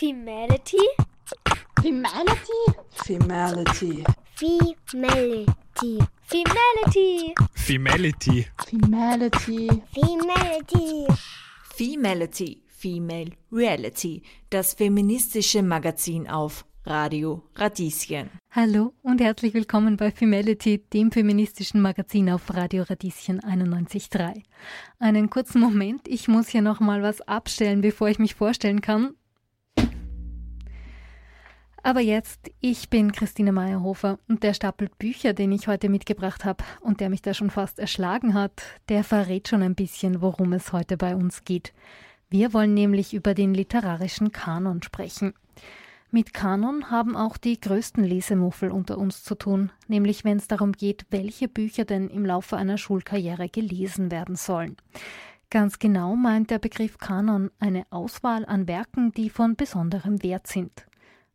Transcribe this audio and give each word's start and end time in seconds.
Femality? 0.00 0.78
Femality? 1.82 2.60
Femality. 3.04 4.02
Femality. 4.34 6.06
Femality. 6.24 7.36
Femality. 7.54 8.46
Femality. 8.64 9.82
Femality. 9.92 11.06
Femality, 11.76 12.62
Female 12.66 13.32
Reality, 13.52 14.22
das 14.48 14.72
feministische 14.72 15.62
Magazin 15.62 16.30
auf 16.30 16.64
Radio 16.86 17.42
Radieschen. 17.56 18.30
Hallo 18.52 18.94
und 19.02 19.20
herzlich 19.20 19.52
willkommen 19.52 19.98
bei 19.98 20.10
Femality, 20.10 20.78
dem 20.94 21.12
feministischen 21.12 21.82
Magazin 21.82 22.30
auf 22.30 22.54
Radio 22.54 22.84
Radieschen 22.84 23.40
91.3. 23.42 24.44
Einen 24.98 25.28
kurzen 25.28 25.60
Moment, 25.60 26.08
ich 26.08 26.26
muss 26.26 26.48
hier 26.48 26.62
noch 26.62 26.80
mal 26.80 27.02
was 27.02 27.20
abstellen, 27.20 27.82
bevor 27.82 28.08
ich 28.08 28.18
mich 28.18 28.34
vorstellen 28.34 28.80
kann. 28.80 29.14
Aber 31.82 32.00
jetzt, 32.00 32.50
ich 32.60 32.90
bin 32.90 33.12
Christine 33.12 33.52
Meyerhofer 33.52 34.18
und 34.28 34.42
der 34.42 34.52
Stapel 34.52 34.90
Bücher, 34.98 35.32
den 35.32 35.50
ich 35.50 35.66
heute 35.66 35.88
mitgebracht 35.88 36.44
habe 36.44 36.62
und 36.80 37.00
der 37.00 37.08
mich 37.08 37.22
da 37.22 37.32
schon 37.32 37.50
fast 37.50 37.78
erschlagen 37.78 38.34
hat, 38.34 38.62
der 38.88 39.02
verrät 39.02 39.48
schon 39.48 39.62
ein 39.62 39.74
bisschen, 39.74 40.20
worum 40.20 40.52
es 40.52 40.72
heute 40.72 40.98
bei 40.98 41.16
uns 41.16 41.44
geht. 41.44 41.72
Wir 42.28 42.52
wollen 42.52 42.74
nämlich 42.74 43.14
über 43.14 43.34
den 43.34 43.54
literarischen 43.54 44.30
Kanon 44.30 44.82
sprechen. 44.82 45.32
Mit 46.10 46.34
Kanon 46.34 46.90
haben 46.90 47.16
auch 47.16 47.36
die 47.36 47.58
größten 47.58 48.04
Lesemuffel 48.04 48.70
unter 48.70 48.98
uns 48.98 49.22
zu 49.22 49.34
tun, 49.34 49.72
nämlich 49.88 50.24
wenn 50.24 50.36
es 50.36 50.48
darum 50.48 50.72
geht, 50.72 51.06
welche 51.10 51.48
Bücher 51.48 51.84
denn 51.84 52.08
im 52.08 52.26
Laufe 52.26 52.56
einer 52.56 52.78
Schulkarriere 52.78 53.48
gelesen 53.48 54.10
werden 54.10 54.36
sollen. 54.36 54.76
Ganz 55.50 55.78
genau 55.78 56.14
meint 56.14 56.50
der 56.50 56.58
Begriff 56.58 56.98
Kanon 56.98 57.50
eine 57.58 57.84
Auswahl 57.90 58.44
an 58.44 58.68
Werken, 58.68 59.12
die 59.12 59.30
von 59.30 59.56
besonderem 59.56 60.22
Wert 60.22 60.46
sind. 60.46 60.84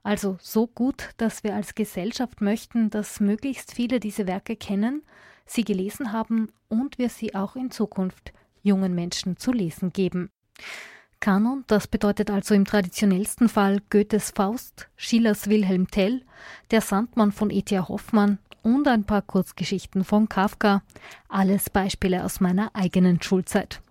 Also 0.05 0.37
so 0.39 0.67
gut, 0.67 1.09
dass 1.17 1.43
wir 1.43 1.55
als 1.55 1.73
Gesellschaft 1.73 2.39
möchten, 2.39 2.91
dass 2.91 3.19
möglichst 3.19 3.73
viele 3.73 3.99
diese 3.99 4.27
Werke 4.27 4.55
kennen, 4.55 5.01
sie 5.47 5.63
gelesen 5.63 6.11
haben 6.11 6.49
und 6.69 6.99
wir 6.99 7.09
sie 7.09 7.33
auch 7.33 7.55
in 7.55 7.71
Zukunft 7.71 8.31
jungen 8.61 8.93
Menschen 8.93 9.37
zu 9.37 9.51
lesen 9.51 9.91
geben. 9.91 10.29
Kanon, 11.19 11.63
das 11.65 11.87
bedeutet 11.87 12.29
also 12.29 12.53
im 12.53 12.65
traditionellsten 12.65 13.49
Fall 13.49 13.81
Goethes 13.89 14.29
Faust, 14.29 14.89
Schillers 14.95 15.49
Wilhelm 15.49 15.87
Tell, 15.87 16.21
Der 16.69 16.81
Sandmann 16.81 17.31
von 17.31 17.49
E.T.A. 17.49 17.87
Hoffmann 17.87 18.37
und 18.61 18.87
ein 18.87 19.05
paar 19.05 19.23
Kurzgeschichten 19.23 20.03
von 20.03 20.29
Kafka, 20.29 20.83
alles 21.29 21.71
Beispiele 21.71 22.23
aus 22.23 22.39
meiner 22.39 22.69
eigenen 22.75 23.23
Schulzeit. 23.23 23.81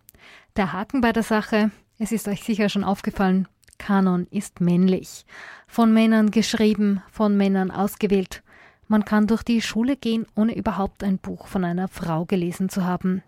Der 0.55 0.73
Haken 0.73 1.01
bei 1.01 1.11
der 1.11 1.25
Sache, 1.25 1.73
es 1.99 2.13
ist 2.13 2.29
euch 2.29 2.45
sicher 2.45 2.69
schon 2.69 2.85
aufgefallen, 2.85 3.49
Kanon 3.79 4.27
ist 4.31 4.61
männlich. 4.61 5.25
Von 5.67 5.93
Männern 5.93 6.31
geschrieben, 6.31 7.03
von 7.11 7.37
Männern 7.37 7.71
ausgewählt. 7.71 8.43
Man 8.89 9.05
kann 9.05 9.27
durch 9.27 9.43
die 9.43 9.63
Schule 9.63 9.97
gehen, 9.97 10.27
ohne 10.37 10.57
überhaupt 10.57 11.03
ein 11.03 11.19
Buch 11.19 11.47
von 11.47 11.65
einer 11.65 11.89
Frau 11.89 12.25
gelesen 12.25 12.69
zu 12.69 12.85
haben. 12.85 13.23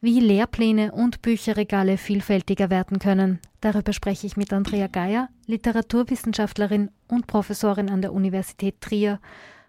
Wie 0.00 0.20
Lehrpläne 0.20 0.92
und 0.92 1.22
Bücherregale 1.22 1.98
vielfältiger 1.98 2.70
werden 2.70 3.00
können, 3.00 3.40
darüber 3.60 3.92
spreche 3.92 4.28
ich 4.28 4.36
mit 4.36 4.52
Andrea 4.52 4.86
Geier, 4.86 5.28
Literaturwissenschaftlerin 5.46 6.90
und 7.08 7.26
Professorin 7.26 7.90
an 7.90 8.02
der 8.02 8.12
Universität 8.12 8.80
Trier. 8.80 9.18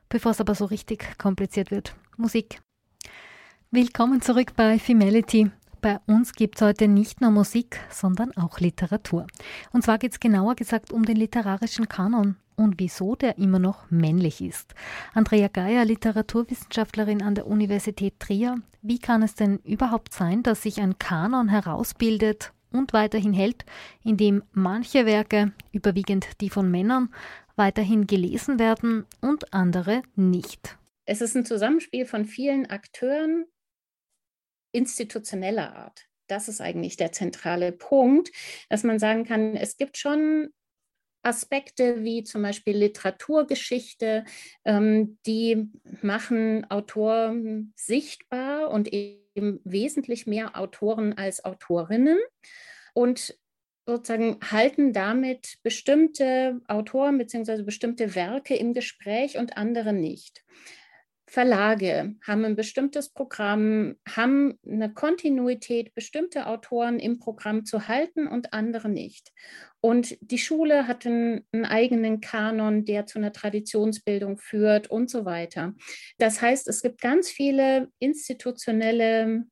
Bevor 0.08 0.32
es 0.32 0.42
aber 0.42 0.54
so 0.54 0.66
richtig 0.66 1.18
kompliziert 1.18 1.72
wird. 1.72 1.96
Musik. 2.18 2.62
Willkommen 3.72 4.22
zurück 4.22 4.54
bei 4.56 4.78
Femality. 4.80 5.52
Bei 5.82 6.00
uns 6.08 6.34
gibt 6.34 6.58
es 6.58 6.62
heute 6.62 6.90
nicht 6.90 7.22
nur 7.22 7.32
Musik, 7.32 7.80
sondern 7.90 8.36
auch 8.36 8.60
Literatur. 8.60 9.28
Und 9.72 9.84
zwar 9.84 9.98
geht 9.98 10.12
es 10.12 10.20
genauer 10.20 10.56
gesagt 10.56 10.92
um 10.92 11.06
den 11.06 11.16
literarischen 11.16 11.88
Kanon 11.88 12.36
und 12.58 12.76
wieso 12.80 13.16
der 13.16 13.38
immer 13.38 13.60
noch 13.60 13.90
männlich 13.90 14.42
ist. 14.42 14.76
Andrea 15.14 15.48
Geier, 15.48 15.86
Literaturwissenschaftlerin 15.86 17.24
an 17.24 17.36
der 17.36 17.48
Universität 17.48 18.20
Trier. 18.20 18.58
Wie 18.82 19.00
kann 19.00 19.24
es 19.24 19.36
denn 19.36 19.60
überhaupt 19.60 20.14
sein, 20.14 20.44
dass 20.44 20.64
sich 20.64 20.82
ein 20.82 21.00
Kanon 21.00 21.48
herausbildet 21.48 22.52
und 22.74 22.92
weiterhin 22.92 23.34
hält, 23.34 23.64
in 24.04 24.18
dem 24.18 24.44
manche 24.52 25.06
Werke, 25.06 25.54
überwiegend 25.72 26.42
die 26.42 26.50
von 26.50 26.70
Männern, 26.70 27.10
weiterhin 27.56 28.06
gelesen 28.06 28.60
werden 28.60 29.06
und 29.22 29.54
andere 29.54 30.02
nicht? 30.16 30.78
Es 31.06 31.22
ist 31.22 31.36
ein 31.36 31.46
Zusammenspiel 31.46 32.06
von 32.06 32.26
vielen 32.26 32.66
Akteuren, 32.70 33.46
institutioneller 34.72 35.76
Art. 35.76 36.06
Das 36.28 36.48
ist 36.48 36.62
eigentlich 36.62 36.96
der 36.98 37.12
zentrale 37.12 37.72
Punkt, 37.72 38.32
dass 38.70 38.84
man 38.84 39.00
sagen 39.00 39.26
kann, 39.26 39.56
es 39.56 39.78
gibt 39.78 39.98
schon 39.98 40.50
Aspekte 41.22 42.04
wie 42.04 42.24
zum 42.24 42.42
Beispiel 42.42 42.78
Literaturgeschichte, 42.78 44.24
ähm, 44.64 45.18
die 45.26 45.70
machen 46.02 46.70
Autoren 46.70 47.74
sichtbar 47.76 48.70
und 48.70 48.92
eben 48.94 49.60
wesentlich 49.64 50.28
mehr 50.28 50.58
Autoren 50.58 51.18
als 51.18 51.44
Autorinnen 51.44 52.20
und 52.94 53.38
sozusagen 53.86 54.38
halten 54.50 54.94
damit 54.94 55.58
bestimmte 55.64 56.62
Autoren 56.68 57.18
bzw. 57.18 57.64
bestimmte 57.64 58.16
Werke 58.16 58.56
im 58.56 58.74
Gespräch 58.74 59.38
und 59.38 59.58
andere 59.58 59.94
nicht. 59.94 60.44
Verlage 61.30 62.16
haben 62.26 62.44
ein 62.44 62.56
bestimmtes 62.56 63.10
Programm, 63.10 63.96
haben 64.08 64.58
eine 64.68 64.92
Kontinuität, 64.92 65.94
bestimmte 65.94 66.48
Autoren 66.48 67.00
im 67.00 67.20
Programm 67.20 67.66
zu 67.66 67.88
halten 67.88 68.28
und 68.28 68.52
andere 68.52 68.90
nicht. 68.90 69.32
Und 69.80 70.18
die 70.22 70.40
Schule 70.40 70.88
hat 70.88 71.06
einen, 71.06 71.46
einen, 71.52 71.66
eigenen 71.66 72.20
Kanon, 72.20 72.84
der 72.84 73.06
zu 73.06 73.20
einer 73.20 73.32
Traditionsbildung 73.32 74.40
führt 74.40 74.90
und 74.90 75.12
so 75.12 75.24
weiter. 75.24 75.76
Das 76.18 76.42
heißt, 76.42 76.68
es 76.68 76.82
gibt 76.82 77.00
ganz 77.00 77.30
viele 77.30 77.90
institutionelle 78.00 79.46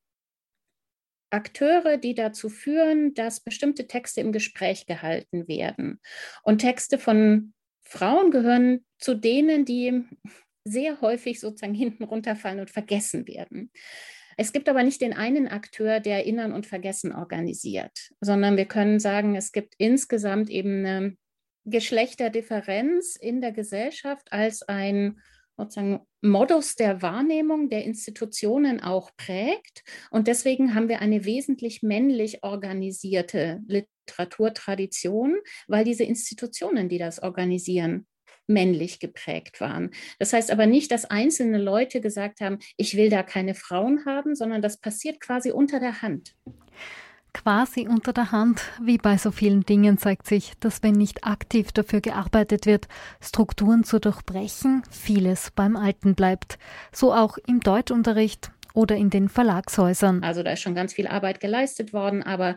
Akteure, 1.29 1.97
die 1.97 2.15
dazu 2.15 2.49
führen, 2.49 3.13
dass 3.13 3.41
bestimmte 3.41 3.87
Texte 3.87 4.21
im 4.21 4.31
Gespräch 4.31 4.87
gehalten 4.87 5.47
werden. 5.47 5.99
Und 6.41 6.59
Texte 6.59 6.97
von 6.97 7.53
Frauen 7.81 8.31
gehören 8.31 8.83
zu 8.97 9.13
denen, 9.13 9.63
die 9.63 10.03
sehr 10.67 11.01
häufig 11.01 11.39
sozusagen 11.39 11.73
hinten 11.73 12.03
runterfallen 12.03 12.59
und 12.59 12.69
vergessen 12.69 13.27
werden. 13.27 13.71
Es 14.37 14.53
gibt 14.53 14.69
aber 14.69 14.83
nicht 14.83 15.01
den 15.01 15.13
einen 15.13 15.47
Akteur, 15.47 15.99
der 15.99 16.17
Erinnern 16.17 16.53
und 16.53 16.67
Vergessen 16.67 17.11
organisiert, 17.11 18.11
sondern 18.21 18.55
wir 18.55 18.65
können 18.65 18.99
sagen, 18.99 19.35
es 19.35 19.51
gibt 19.51 19.73
insgesamt 19.79 20.49
eben 20.51 20.85
eine 20.85 21.17
Geschlechterdifferenz 21.65 23.15
in 23.15 23.41
der 23.41 23.51
Gesellschaft 23.51 24.31
als 24.31 24.61
ein 24.61 25.19
sozusagen 25.57 26.01
Modus 26.21 26.75
der 26.75 27.01
Wahrnehmung 27.01 27.69
der 27.69 27.83
Institutionen 27.83 28.79
auch 28.79 29.09
prägt. 29.17 29.83
Und 30.11 30.27
deswegen 30.27 30.75
haben 30.75 30.87
wir 30.87 31.01
eine 31.01 31.25
wesentlich 31.25 31.81
männlich 31.81 32.43
organisierte 32.43 33.59
Literaturtradition, 33.65 35.37
weil 35.67 35.83
diese 35.83 36.03
Institutionen, 36.03 36.89
die 36.89 36.99
das 36.99 37.23
organisieren, 37.23 38.05
männlich 38.47 38.99
geprägt 38.99 39.61
waren. 39.61 39.91
Das 40.19 40.33
heißt 40.33 40.51
aber 40.51 40.65
nicht, 40.65 40.91
dass 40.91 41.05
einzelne 41.05 41.57
Leute 41.57 42.01
gesagt 42.01 42.41
haben, 42.41 42.59
ich 42.77 42.97
will 42.97 43.09
da 43.09 43.23
keine 43.23 43.53
Frauen 43.53 44.05
haben, 44.05 44.35
sondern 44.35 44.61
das 44.61 44.77
passiert 44.77 45.19
quasi 45.19 45.51
unter 45.51 45.79
der 45.79 46.01
Hand. 46.01 46.33
Quasi 47.33 47.87
unter 47.87 48.13
der 48.13 48.31
Hand, 48.31 48.61
wie 48.81 48.97
bei 48.97 49.17
so 49.17 49.31
vielen 49.31 49.63
Dingen 49.63 49.99
zeigt 49.99 50.25
sich, 50.25 50.53
dass 50.59 50.81
wenn 50.81 50.95
nicht 50.95 51.23
aktiv 51.23 51.71
dafür 51.71 52.01
gearbeitet 52.01 52.65
wird, 52.65 52.87
Strukturen 53.21 53.83
zu 53.83 53.99
durchbrechen, 53.99 54.81
vieles 54.89 55.51
beim 55.51 55.75
Alten 55.75 56.15
bleibt. 56.15 56.57
So 56.91 57.13
auch 57.13 57.37
im 57.45 57.59
Deutschunterricht 57.59 58.51
oder 58.73 58.95
in 58.95 59.11
den 59.11 59.29
Verlagshäusern. 59.29 60.23
Also 60.23 60.41
da 60.41 60.53
ist 60.53 60.61
schon 60.61 60.73
ganz 60.75 60.93
viel 60.93 61.07
Arbeit 61.07 61.39
geleistet 61.39 61.93
worden, 61.93 62.23
aber 62.23 62.55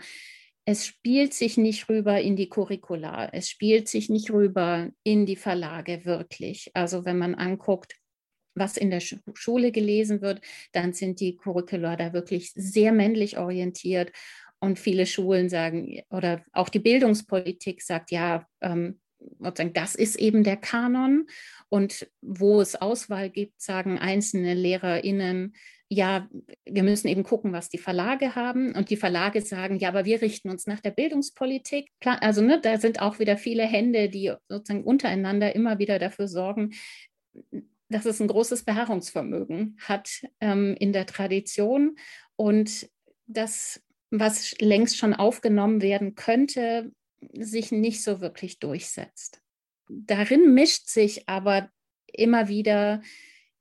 es 0.65 0.87
spielt 0.87 1.35
sich 1.35 1.57
nicht 1.57 1.89
rüber 1.89 2.21
in 2.21 2.37
die 2.37 2.49
Curricula, 2.49 3.31
es 3.33 3.49
spielt 3.49 3.89
sich 3.89 4.09
nicht 4.09 4.31
rüber 4.31 4.91
in 5.03 5.27
die 5.27 5.37
Verlage 5.37 6.05
wirklich. 6.05 6.71
Also 6.75 7.05
wenn 7.05 7.19
man 7.19 7.35
anguckt, 7.35 7.97
was 8.55 8.77
in 8.77 8.91
der 8.91 9.01
Schule 9.01 9.73
gelesen 9.73 10.21
wird, 10.21 10.41
dann 10.73 10.93
sind 10.93 11.21
die 11.21 11.37
Curricula 11.37 11.97
da 11.97 12.13
wirklich 12.13 12.53
sehr 12.55 12.93
männlich 12.93 13.39
orientiert. 13.39 14.13
Und 14.59 14.79
viele 14.79 15.07
Schulen 15.07 15.49
sagen, 15.49 16.03
oder 16.11 16.45
auch 16.53 16.69
die 16.69 16.81
Bildungspolitik 16.81 17.81
sagt, 17.81 18.11
ja, 18.11 18.47
ähm, 18.61 19.01
das 19.73 19.95
ist 19.95 20.17
eben 20.17 20.45
der 20.45 20.57
Kanon. 20.57 21.27
Und 21.69 22.11
wo 22.21 22.61
es 22.61 22.77
Auswahl 22.77 23.31
gibt, 23.31 23.61
sagen 23.61 23.99
einzelne 23.99 24.55
LehrerInnen, 24.55 25.55
ja, 25.93 26.29
wir 26.67 26.85
müssen 26.85 27.09
eben 27.09 27.25
gucken, 27.25 27.53
was 27.53 27.69
die 27.69 27.79
Verlage 27.79 28.37
haben. 28.37 28.77
Und 28.77 28.91
die 28.91 28.97
Verlage 28.97 29.43
sagen, 29.43 29.77
ja, 29.77 29.89
aber 29.89 30.05
wir 30.05 30.23
richten 30.23 30.49
uns 30.49 30.69
nach 30.69 30.79
der 30.79 30.93
Bildungspolitik. 30.93 31.91
Also 32.05 32.43
ne, 32.43 32.61
da 32.61 32.79
sind 32.79 33.03
auch 33.03 33.19
wieder 33.19 33.37
viele 33.37 33.65
Hände, 33.65 34.09
die 34.09 34.33
sozusagen 34.49 34.85
untereinander 34.85 35.53
immer 35.57 35.81
wieder 35.81 35.99
dafür 35.99 36.29
sorgen, 36.29 36.75
dass 37.89 38.05
es 38.05 38.21
ein 38.21 38.29
großes 38.29 38.63
Beharrungsvermögen 38.63 39.77
hat 39.81 40.23
ähm, 40.41 40.77
in 40.79 40.93
der 40.93 41.07
Tradition. 41.07 41.97
Und 42.37 42.89
das, 43.27 43.83
was 44.11 44.57
längst 44.61 44.97
schon 44.97 45.13
aufgenommen 45.13 45.83
werden 45.83 46.15
könnte, 46.15 46.93
sich 47.33 47.73
nicht 47.73 48.05
so 48.05 48.21
wirklich 48.21 48.61
durchsetzt. 48.61 49.43
Darin 49.89 50.55
mischt 50.55 50.87
sich 50.87 51.29
aber 51.29 51.69
immer 52.07 52.47
wieder 52.47 53.03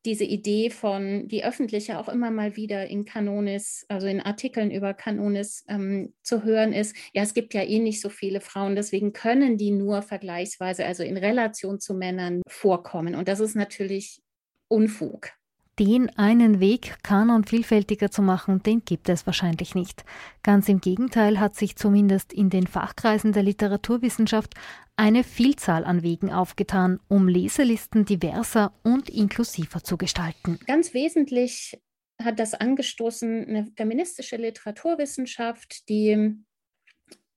diese 0.06 0.24
Idee 0.24 0.69
von, 0.69 1.28
die 1.28 1.44
öffentliche 1.44 2.00
auch 2.00 2.07
immer 2.07 2.31
mal 2.31 2.56
wieder 2.56 2.88
in 2.88 3.06
Kanonis, 3.06 3.86
also 3.90 4.07
in 4.07 4.22
Artikeln 4.22 4.72
über 4.72 4.94
Kanonis 4.94 5.66
ähm, 5.68 6.13
zu 6.24 6.44
hören 6.44 6.74
ist, 6.74 6.96
ja, 7.13 7.24
es 7.24 7.34
gibt 7.34 7.54
ja 7.54 7.63
eh 7.63 7.80
nicht 7.80 8.01
so 8.01 8.10
viele 8.10 8.40
Frauen, 8.40 8.75
deswegen 8.75 9.12
können 9.12 9.57
die 9.57 9.72
nur 9.72 10.01
vergleichsweise, 10.01 10.86
also 10.86 11.04
in 11.04 11.18
Relation 11.18 11.80
zu 11.80 11.94
Männern 11.94 12.42
vorkommen. 12.48 13.16
Und 13.16 13.28
das 13.28 13.40
ist 13.40 13.56
natürlich 13.56 14.22
Unfug. 14.69 15.31
Den 15.80 16.10
einen 16.18 16.60
Weg, 16.60 16.98
Kanon 17.04 17.46
vielfältiger 17.46 18.12
zu 18.12 18.22
machen, 18.22 18.62
den 18.62 18.84
gibt 18.84 19.08
es 19.08 19.26
wahrscheinlich 19.26 19.76
nicht. 19.76 20.04
Ganz 20.44 20.68
im 20.68 20.81
Gegenteil 20.81 21.40
hat 21.40 21.56
sich 21.56 21.78
zumindest 21.78 22.34
in 22.34 22.50
den 22.50 22.68
Fachkreisen 22.68 23.31
der 23.31 23.44
Literaturwissenschaft 23.44 24.56
eine 24.98 25.24
Vielzahl 25.24 25.86
an 25.86 26.04
Wegen 26.04 26.34
aufgetan, 26.34 27.00
um 27.08 27.30
Leselisten 27.30 28.04
diverser 28.04 28.74
und 28.84 29.10
inklusiver 29.10 29.81
zu 29.81 29.96
gestalten. 29.96 30.60
Ganz 30.68 30.94
wesentlich 30.94 31.80
hat 32.22 32.40
das 32.40 32.56
angestoßen 32.56 33.48
eine 33.48 33.72
feministische 33.78 34.36
Literaturwissenschaft, 34.36 35.88
die 35.88 36.36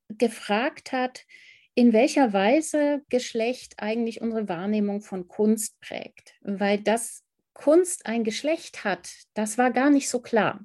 gefragt 0.09 0.91
hat, 0.91 1.25
in 1.77 1.93
welcher 1.93 2.33
Weise 2.33 3.03
Geschlecht 3.09 3.75
eigentlich 3.77 4.21
unsere 4.21 4.49
Wahrnehmung 4.49 5.01
von 5.01 5.29
Kunst 5.29 5.79
prägt, 5.81 6.35
weil 6.43 6.81
das 6.81 7.22
Kunst 7.55 8.07
ein 8.07 8.25
Geschlecht 8.25 8.85
hat, 8.85 9.11
das 9.35 9.59
war 9.59 9.71
gar 9.71 9.91
nicht 9.91 10.09
so 10.09 10.21
klar. 10.21 10.65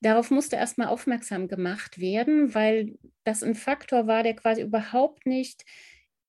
Darauf 0.00 0.30
musste 0.30 0.56
erstmal 0.56 0.88
aufmerksam 0.88 1.48
gemacht 1.48 1.98
werden, 1.98 2.54
weil 2.54 2.98
das 3.24 3.42
ein 3.42 3.54
Faktor 3.54 4.06
war, 4.06 4.22
der 4.22 4.34
quasi 4.34 4.62
überhaupt 4.62 5.26
nicht 5.26 5.64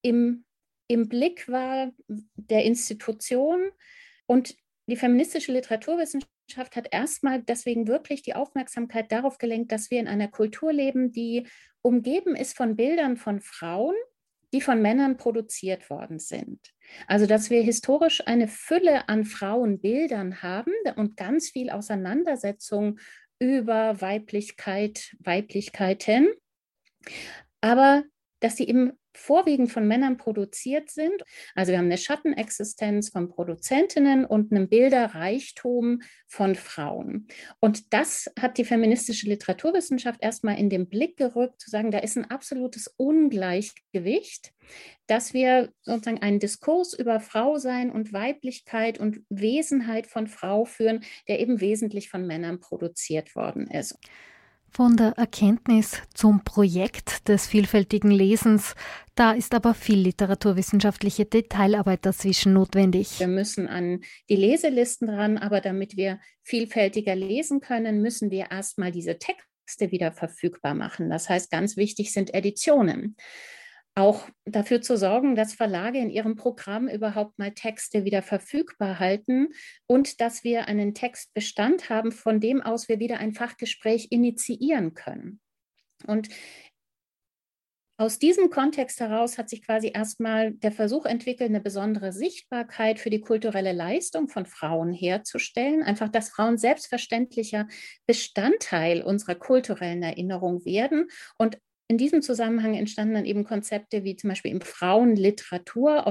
im, 0.01 0.45
im 0.87 1.09
Blick 1.09 1.47
war 1.47 1.91
der 2.07 2.63
Institution. 2.63 3.71
Und 4.25 4.55
die 4.87 4.95
feministische 4.95 5.51
Literaturwissenschaft 5.51 6.75
hat 6.75 6.87
erstmal 6.91 7.43
deswegen 7.43 7.87
wirklich 7.87 8.21
die 8.21 8.35
Aufmerksamkeit 8.35 9.11
darauf 9.11 9.37
gelenkt, 9.37 9.71
dass 9.71 9.91
wir 9.91 9.99
in 9.99 10.07
einer 10.07 10.29
Kultur 10.29 10.73
leben, 10.73 11.11
die 11.11 11.47
umgeben 11.81 12.35
ist 12.35 12.57
von 12.57 12.75
Bildern 12.75 13.17
von 13.17 13.39
Frauen, 13.39 13.95
die 14.53 14.61
von 14.61 14.81
Männern 14.81 15.17
produziert 15.17 15.89
worden 15.89 16.19
sind. 16.19 16.59
Also, 17.07 17.25
dass 17.25 17.49
wir 17.49 17.61
historisch 17.61 18.25
eine 18.25 18.47
Fülle 18.47 19.07
an 19.07 19.25
Frauenbildern 19.25 20.41
haben 20.41 20.73
und 20.95 21.17
ganz 21.17 21.49
viel 21.49 21.69
Auseinandersetzung 21.69 22.99
über 23.39 24.01
Weiblichkeit, 24.01 25.15
Weiblichkeiten, 25.19 26.29
aber 27.61 28.03
dass 28.39 28.57
sie 28.57 28.67
eben 28.67 28.98
vorwiegend 29.13 29.71
von 29.71 29.87
Männern 29.87 30.17
produziert 30.17 30.89
sind. 30.89 31.23
Also 31.55 31.71
wir 31.71 31.79
haben 31.79 31.85
eine 31.85 31.97
Schattenexistenz 31.97 33.09
von 33.09 33.29
Produzentinnen 33.29 34.25
und 34.25 34.51
einen 34.51 34.69
Bilderreichtum 34.69 36.01
von 36.27 36.55
Frauen. 36.55 37.27
Und 37.59 37.93
das 37.93 38.31
hat 38.39 38.57
die 38.57 38.65
feministische 38.65 39.27
Literaturwissenschaft 39.27 40.21
erstmal 40.21 40.59
in 40.59 40.69
den 40.69 40.87
Blick 40.87 41.17
gerückt, 41.17 41.61
zu 41.61 41.69
sagen, 41.69 41.91
da 41.91 41.99
ist 41.99 42.17
ein 42.17 42.29
absolutes 42.29 42.87
Ungleichgewicht, 42.97 44.53
dass 45.07 45.33
wir 45.33 45.71
sozusagen 45.81 46.21
einen 46.21 46.39
Diskurs 46.39 46.93
über 46.93 47.19
Frausein 47.19 47.91
und 47.91 48.13
Weiblichkeit 48.13 48.99
und 48.99 49.21
Wesenheit 49.29 50.07
von 50.07 50.27
Frau 50.27 50.65
führen, 50.65 51.03
der 51.27 51.39
eben 51.39 51.61
wesentlich 51.61 52.09
von 52.09 52.27
Männern 52.27 52.59
produziert 52.59 53.35
worden 53.35 53.67
ist. 53.67 53.97
Von 54.71 54.97
der 54.97 55.13
Erkenntnis 55.17 56.01
zum 56.13 56.43
Projekt 56.43 57.27
des 57.27 57.47
vielfältigen 57.47 58.11
Lesens, 58.11 58.75
da 59.15 59.31
ist 59.31 59.53
aber 59.53 59.73
viel 59.73 59.99
literaturwissenschaftliche 59.99 61.25
Detailarbeit 61.25 62.05
dazwischen 62.05 62.53
notwendig. 62.53 63.19
Wir 63.19 63.27
müssen 63.27 63.67
an 63.67 64.01
die 64.29 64.35
Leselisten 64.35 65.09
ran, 65.09 65.37
aber 65.37 65.59
damit 65.59 65.97
wir 65.97 66.19
vielfältiger 66.43 67.15
lesen 67.15 67.61
können, 67.61 68.01
müssen 68.01 68.31
wir 68.31 68.51
erstmal 68.51 68.91
diese 68.91 69.17
Texte 69.17 69.91
wieder 69.91 70.11
verfügbar 70.11 70.75
machen. 70.75 71.09
Das 71.09 71.29
heißt, 71.29 71.51
ganz 71.51 71.75
wichtig 71.75 72.13
sind 72.13 72.33
Editionen 72.33 73.15
auch 73.99 74.27
dafür 74.45 74.81
zu 74.81 74.97
sorgen, 74.97 75.35
dass 75.35 75.53
Verlage 75.53 75.99
in 75.99 76.09
ihrem 76.09 76.35
Programm 76.35 76.87
überhaupt 76.87 77.37
mal 77.37 77.51
Texte 77.51 78.05
wieder 78.05 78.21
verfügbar 78.21 78.99
halten 78.99 79.49
und 79.87 80.21
dass 80.21 80.43
wir 80.43 80.67
einen 80.67 80.93
Textbestand 80.93 81.89
haben, 81.89 82.11
von 82.11 82.39
dem 82.39 82.61
aus 82.61 82.87
wir 82.87 82.99
wieder 82.99 83.19
ein 83.19 83.33
Fachgespräch 83.33 84.07
initiieren 84.09 84.93
können. 84.93 85.39
Und 86.07 86.29
aus 87.99 88.17
diesem 88.17 88.49
Kontext 88.49 89.01
heraus 89.01 89.37
hat 89.37 89.49
sich 89.49 89.61
quasi 89.61 89.91
erstmal 89.93 90.53
der 90.53 90.71
Versuch 90.71 91.05
entwickelt, 91.05 91.49
eine 91.49 91.59
besondere 91.59 92.13
Sichtbarkeit 92.13 92.97
für 92.97 93.09
die 93.09 93.19
kulturelle 93.19 93.73
Leistung 93.73 94.29
von 94.29 94.45
Frauen 94.45 94.93
herzustellen. 94.93 95.83
Einfach, 95.83 96.07
dass 96.07 96.29
Frauen 96.29 96.57
selbstverständlicher 96.57 97.67
Bestandteil 98.07 99.01
unserer 99.01 99.35
kulturellen 99.35 100.01
Erinnerung 100.01 100.63
werden 100.63 101.09
und 101.37 101.57
in 101.89 101.97
diesem 101.97 102.21
Zusammenhang 102.21 102.75
entstanden 102.75 103.15
dann 103.15 103.25
eben 103.25 103.43
Konzepte 103.43 104.03
wie 104.03 104.15
zum 104.15 104.29
Beispiel 104.29 104.51
im 104.51 104.61
Frauenliteratur, 104.61 106.05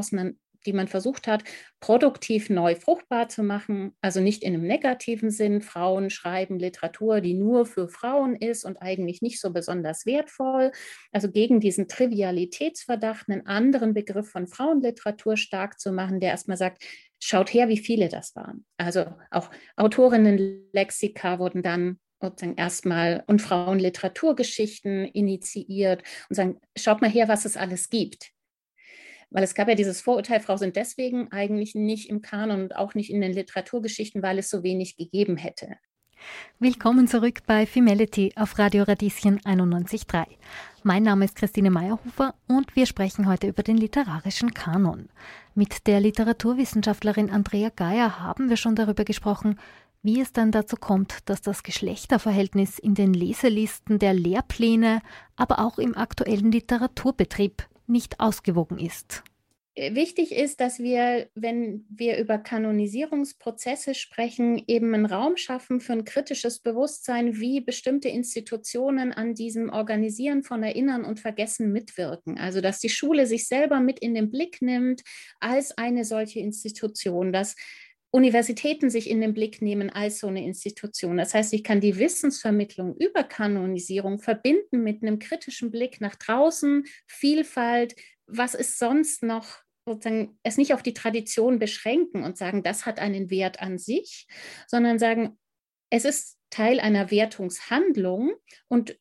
die 0.67 0.73
man 0.73 0.89
versucht 0.89 1.29
hat, 1.29 1.45
produktiv 1.79 2.51
neu 2.51 2.75
fruchtbar 2.75 3.29
zu 3.29 3.45
machen. 3.45 3.95
Also 4.03 4.21
nicht 4.21 4.43
in 4.43 4.55
einem 4.55 4.67
negativen 4.67 5.31
Sinn, 5.31 5.63
Frauen 5.63 6.11
schreiben 6.11 6.59
Literatur, 6.59 7.21
die 7.21 7.35
nur 7.35 7.65
für 7.65 7.89
Frauen 7.89 8.35
ist 8.35 8.65
und 8.65 8.77
eigentlich 8.79 9.23
nicht 9.23 9.41
so 9.41 9.53
besonders 9.53 10.05
wertvoll. 10.05 10.73
Also 11.13 11.31
gegen 11.31 11.61
diesen 11.61 11.87
Trivialitätsverdacht 11.87 13.29
einen 13.29 13.47
anderen 13.47 13.95
Begriff 13.95 14.29
von 14.31 14.49
Frauenliteratur 14.49 15.37
stark 15.37 15.79
zu 15.79 15.93
machen, 15.93 16.19
der 16.19 16.31
erstmal 16.31 16.57
sagt, 16.57 16.83
schaut 17.23 17.55
her, 17.55 17.69
wie 17.69 17.79
viele 17.79 18.09
das 18.09 18.35
waren. 18.35 18.65
Also 18.79 19.07
auch 19.31 19.51
Autorinnenlexika 19.77 21.39
wurden 21.39 21.63
dann 21.63 22.01
sozusagen 22.21 22.57
erstmal 22.57 23.25
und 23.27 23.41
Frauenliteraturgeschichten 23.43 25.07
initiiert 25.07 26.03
und 26.29 26.37
sagen, 26.37 26.61
schaut 26.77 27.01
mal 27.01 27.11
her, 27.11 27.29
was 27.29 27.45
es 27.45 27.57
alles 27.57 27.91
gibt. 27.91 28.31
Weil 29.31 29.45
es 29.45 29.55
gab 29.55 29.69
ja 29.69 29.75
dieses 29.75 30.01
Vorurteil, 30.01 30.41
Frauen 30.41 30.59
sind 30.59 30.77
deswegen 30.77 31.31
eigentlich 31.31 31.75
nicht 31.75 32.09
im 32.09 32.23
Kanon 32.23 32.63
und 32.63 32.77
auch 32.77 32.95
nicht 32.95 33.11
in 33.11 33.21
den 33.21 33.35
Literaturgeschichten, 33.35 34.23
weil 34.23 34.39
es 34.39 34.49
so 34.49 34.63
wenig 34.63 34.97
gegeben 34.97 35.37
hätte. 35.37 35.77
Willkommen 36.59 37.07
zurück 37.07 37.41
bei 37.47 37.67
Femality 37.67 38.33
auf 38.35 38.59
Radio 38.59 38.83
Radieschen 38.85 39.39
91.3. 39.41 40.27
Mein 40.83 41.05
Name 41.05 41.27
ist 41.27 41.37
Christine 41.37 41.71
Meyerhofer 41.71 42.35
und 42.49 42.75
wir 42.75 42.87
sprechen 42.87 43.29
heute 43.29 43.47
über 43.47 43.63
den 43.63 43.77
literarischen 43.77 44.53
Kanon. 44.55 45.09
Mit 45.55 45.87
der 45.87 46.01
Literaturwissenschaftlerin 46.01 47.31
Andrea 47.31 47.69
Geier 47.69 48.21
haben 48.21 48.49
wir 48.49 48.57
schon 48.57 48.75
darüber 48.75 49.05
gesprochen, 49.05 49.61
wie 50.03 50.21
es 50.21 50.33
dann 50.33 50.53
dazu 50.53 50.77
kommt, 50.77 51.29
dass 51.29 51.43
das 51.43 51.63
Geschlechterverhältnis 51.63 52.79
in 52.79 52.95
den 52.95 53.13
Leselisten 53.13 53.99
der 53.99 54.15
Lehrpläne, 54.15 55.01
aber 55.37 55.59
auch 55.59 55.79
im 55.79 55.97
aktuellen 55.97 56.53
Literaturbetrieb 56.53 57.69
nicht 57.87 58.21
ausgewogen 58.21 58.79
ist. 58.79 59.23
Wichtig 59.79 60.33
ist, 60.33 60.61
dass 60.61 60.81
wir, 60.81 61.29
wenn 61.37 61.85
wir 61.89 62.19
über 62.19 62.39
Kanonisierungsprozesse 62.39 63.95
sprechen, 63.95 64.61
eben 64.67 64.93
einen 64.93 65.07
Raum 65.07 65.37
schaffen 65.37 65.81
für 65.81 65.93
ein 65.93 66.05
kritisches 66.05 66.59
Bewusstsein, 66.59 67.39
wie 67.39 67.61
bestimmte 67.61 68.09
Institutionen 68.09 69.13
an 69.13 69.35
diesem 69.35 69.71
Organisieren 69.71 70.43
von 70.43 70.65
Erinnern 70.65 71.05
und 71.05 71.21
Vergessen 71.21 71.71
mitwirken. 71.71 72.39
Also, 72.39 72.61
dass 72.61 72.81
die 72.81 72.89
Schule 72.89 73.27
sich 73.27 73.47
selber 73.47 73.79
mit 73.79 74.01
in 74.01 74.15
den 74.15 74.33
Blick 74.33 74.61
nimmt 74.61 75.03
als 75.39 75.79
eine 75.79 76.05
solche 76.05 76.41
Institution, 76.41 77.33
dass 77.33 77.55
Universitäten 78.11 78.89
sich 78.89 79.11
in 79.11 79.21
den 79.21 79.35
Blick 79.35 79.61
nehmen 79.61 79.91
als 79.91 80.21
so 80.21 80.29
eine 80.29 80.45
Institution. 80.45 81.19
Das 81.19 81.35
heißt, 81.35 81.53
ich 81.53 81.63
kann 81.63 81.81
die 81.81 81.99
Wissensvermittlung 81.99 82.97
über 82.97 83.23
Kanonisierung 83.23 84.19
verbinden 84.19 84.83
mit 84.83 85.03
einem 85.03 85.19
kritischen 85.19 85.71
Blick 85.71 86.01
nach 86.01 86.15
draußen, 86.15 86.85
Vielfalt, 87.07 87.95
was 88.27 88.55
ist 88.55 88.79
sonst 88.79 89.23
noch 89.23 89.59
sozusagen 89.87 90.39
es 90.43 90.57
nicht 90.59 90.75
auf 90.75 90.83
die 90.83 90.95
Tradition 90.95 91.59
beschränken 91.59 92.23
und 92.23 92.37
sagen, 92.37 92.63
das 92.63 92.87
hat 92.87 92.99
einen 92.99 93.31
Wert 93.31 93.61
an 93.61 93.79
sich, 93.79 94.27
sondern 94.67 94.99
sagen, 94.99 95.39
es 95.91 96.05
ist 96.05 96.37
Teil 96.51 96.81
einer 96.81 97.11
Wertungshandlung 97.11 98.35
und 98.69 98.99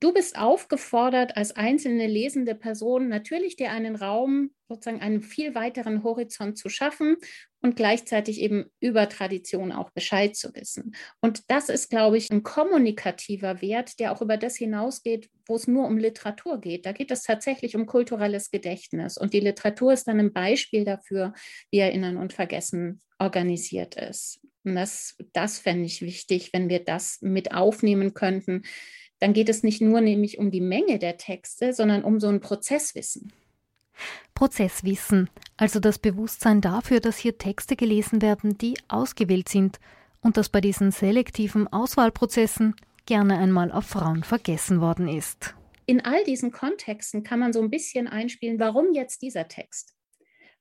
Du 0.00 0.12
bist 0.12 0.38
aufgefordert, 0.38 1.36
als 1.36 1.56
einzelne 1.56 2.06
lesende 2.06 2.54
Person 2.54 3.08
natürlich 3.08 3.56
dir 3.56 3.70
einen 3.70 3.96
Raum, 3.96 4.50
sozusagen 4.68 5.00
einen 5.00 5.22
viel 5.22 5.54
weiteren 5.54 6.04
Horizont 6.04 6.56
zu 6.56 6.68
schaffen 6.68 7.16
und 7.60 7.76
gleichzeitig 7.76 8.40
eben 8.40 8.66
über 8.80 9.08
Tradition 9.08 9.72
auch 9.72 9.90
Bescheid 9.90 10.36
zu 10.36 10.54
wissen. 10.54 10.94
Und 11.20 11.50
das 11.50 11.68
ist, 11.68 11.90
glaube 11.90 12.16
ich, 12.16 12.30
ein 12.30 12.42
kommunikativer 12.42 13.60
Wert, 13.60 13.98
der 13.98 14.12
auch 14.12 14.22
über 14.22 14.36
das 14.36 14.56
hinausgeht, 14.56 15.28
wo 15.46 15.56
es 15.56 15.66
nur 15.66 15.86
um 15.86 15.98
Literatur 15.98 16.60
geht. 16.60 16.86
Da 16.86 16.92
geht 16.92 17.10
es 17.10 17.22
tatsächlich 17.22 17.74
um 17.74 17.86
kulturelles 17.86 18.50
Gedächtnis. 18.50 19.18
Und 19.18 19.32
die 19.32 19.40
Literatur 19.40 19.92
ist 19.92 20.06
dann 20.08 20.20
ein 20.20 20.32
Beispiel 20.32 20.84
dafür, 20.84 21.34
wie 21.70 21.78
Erinnern 21.78 22.16
und 22.16 22.32
Vergessen 22.32 23.00
organisiert 23.18 23.96
ist. 23.96 24.40
Und 24.64 24.76
das, 24.76 25.16
das 25.32 25.58
fände 25.58 25.86
ich 25.86 26.02
wichtig, 26.02 26.52
wenn 26.52 26.68
wir 26.68 26.84
das 26.84 27.18
mit 27.20 27.52
aufnehmen 27.52 28.14
könnten 28.14 28.62
dann 29.22 29.34
geht 29.34 29.48
es 29.48 29.62
nicht 29.62 29.80
nur 29.80 30.00
nämlich 30.00 30.38
um 30.38 30.50
die 30.50 30.60
Menge 30.60 30.98
der 30.98 31.16
Texte, 31.16 31.72
sondern 31.72 32.02
um 32.02 32.18
so 32.18 32.26
ein 32.26 32.40
Prozesswissen. 32.40 33.32
Prozesswissen, 34.34 35.30
also 35.56 35.78
das 35.78 36.00
Bewusstsein 36.00 36.60
dafür, 36.60 36.98
dass 36.98 37.18
hier 37.18 37.38
Texte 37.38 37.76
gelesen 37.76 38.20
werden, 38.20 38.58
die 38.58 38.74
ausgewählt 38.88 39.48
sind 39.48 39.78
und 40.22 40.36
dass 40.36 40.48
bei 40.48 40.60
diesen 40.60 40.90
selektiven 40.90 41.68
Auswahlprozessen 41.68 42.74
gerne 43.06 43.38
einmal 43.38 43.70
auf 43.70 43.86
Frauen 43.86 44.24
vergessen 44.24 44.80
worden 44.80 45.06
ist. 45.06 45.54
In 45.86 46.04
all 46.04 46.24
diesen 46.24 46.50
Kontexten 46.50 47.22
kann 47.22 47.38
man 47.38 47.52
so 47.52 47.62
ein 47.62 47.70
bisschen 47.70 48.08
einspielen, 48.08 48.58
warum 48.58 48.92
jetzt 48.92 49.22
dieser 49.22 49.46
Text? 49.46 49.94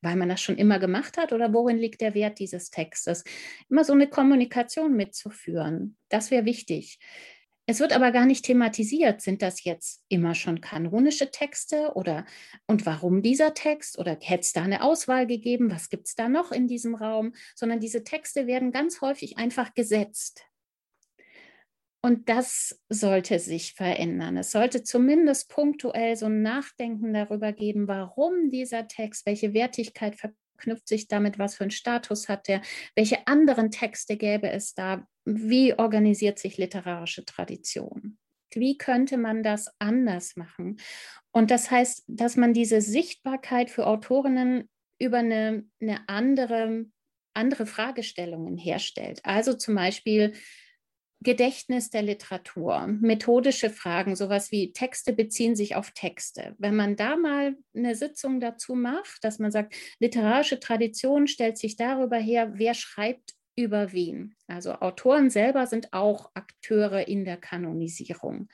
Weil 0.03 0.17
man 0.17 0.29
das 0.29 0.39
schon 0.39 0.57
immer 0.57 0.77
gemacht 0.77 1.17
hat 1.17 1.33
oder 1.33 1.51
worin 1.51 1.79
liegt 1.79 2.01
der 2.01 2.13
Wert 2.13 2.37
dieses 2.37 2.69
Textes? 2.69 3.23
Immer 3.69 3.83
so 3.83 3.93
eine 3.93 4.07
Kommunikation 4.07 4.95
mitzuführen, 4.95 5.97
das 6.09 6.29
wäre 6.29 6.45
wichtig. 6.45 6.99
Es 7.71 7.79
wird 7.79 7.93
aber 7.93 8.11
gar 8.11 8.25
nicht 8.25 8.43
thematisiert, 8.43 9.21
sind 9.21 9.41
das 9.41 9.63
jetzt 9.63 10.03
immer 10.09 10.35
schon 10.35 10.59
kanonische 10.59 11.31
Texte 11.31 11.93
oder 11.93 12.25
und 12.67 12.85
warum 12.85 13.21
dieser 13.21 13.53
Text 13.53 13.97
oder 13.97 14.17
hätte 14.19 14.41
es 14.41 14.51
da 14.51 14.63
eine 14.63 14.83
Auswahl 14.83 15.25
gegeben, 15.25 15.71
was 15.71 15.87
gibt 15.87 16.05
es 16.07 16.15
da 16.15 16.27
noch 16.27 16.51
in 16.51 16.67
diesem 16.67 16.95
Raum, 16.95 17.33
sondern 17.55 17.79
diese 17.79 18.03
Texte 18.03 18.45
werden 18.45 18.73
ganz 18.73 18.99
häufig 18.99 19.37
einfach 19.37 19.73
gesetzt. 19.73 20.43
Und 22.01 22.27
das 22.27 22.77
sollte 22.89 23.39
sich 23.39 23.73
verändern. 23.73 24.35
Es 24.35 24.51
sollte 24.51 24.83
zumindest 24.83 25.47
punktuell 25.47 26.17
so 26.17 26.25
ein 26.25 26.41
Nachdenken 26.41 27.13
darüber 27.13 27.53
geben, 27.53 27.87
warum 27.87 28.49
dieser 28.49 28.89
Text, 28.89 29.25
welche 29.25 29.53
Wertigkeit 29.53 30.17
verknüpft 30.17 30.89
sich 30.89 31.07
damit, 31.07 31.39
was 31.39 31.55
für 31.55 31.63
einen 31.63 31.71
Status 31.71 32.27
hat 32.27 32.49
der, 32.49 32.61
welche 32.97 33.25
anderen 33.27 33.71
Texte 33.71 34.17
gäbe 34.17 34.51
es 34.51 34.73
da, 34.73 35.07
wie 35.25 35.73
organisiert 35.77 36.39
sich 36.39 36.57
literarische 36.57 37.25
Tradition? 37.25 38.17
Wie 38.53 38.77
könnte 38.77 39.17
man 39.17 39.43
das 39.43 39.73
anders 39.79 40.35
machen? 40.35 40.77
Und 41.31 41.51
das 41.51 41.71
heißt, 41.71 42.03
dass 42.07 42.35
man 42.35 42.53
diese 42.53 42.81
Sichtbarkeit 42.81 43.69
für 43.69 43.87
Autorinnen 43.87 44.69
über 44.99 45.19
eine, 45.19 45.65
eine 45.79 46.07
andere, 46.07 46.85
andere 47.33 47.65
Fragestellungen 47.65 48.57
herstellt. 48.57 49.21
Also 49.23 49.53
zum 49.53 49.75
Beispiel 49.75 50.33
Gedächtnis 51.23 51.91
der 51.91 52.01
Literatur, 52.01 52.87
methodische 52.87 53.69
Fragen, 53.69 54.15
sowas 54.15 54.51
wie 54.51 54.73
Texte 54.73 55.13
beziehen 55.13 55.55
sich 55.55 55.75
auf 55.75 55.91
Texte. 55.91 56.55
Wenn 56.57 56.75
man 56.75 56.95
da 56.95 57.15
mal 57.15 57.55
eine 57.75 57.93
Sitzung 57.93 58.39
dazu 58.39 58.73
macht, 58.73 59.23
dass 59.23 59.37
man 59.37 59.51
sagt, 59.51 59.75
literarische 59.99 60.59
Tradition 60.59 61.27
stellt 61.27 61.59
sich 61.59 61.75
darüber 61.75 62.17
her, 62.17 62.53
wer 62.55 62.73
schreibt 62.73 63.35
über 63.55 63.91
wen. 63.91 64.35
Also 64.47 64.73
Autoren 64.73 65.29
selber 65.29 65.67
sind 65.67 65.93
auch 65.93 66.31
Akteure 66.33 67.07
in 67.07 67.25
der 67.25 67.37
Kanonisierung. 67.37 68.49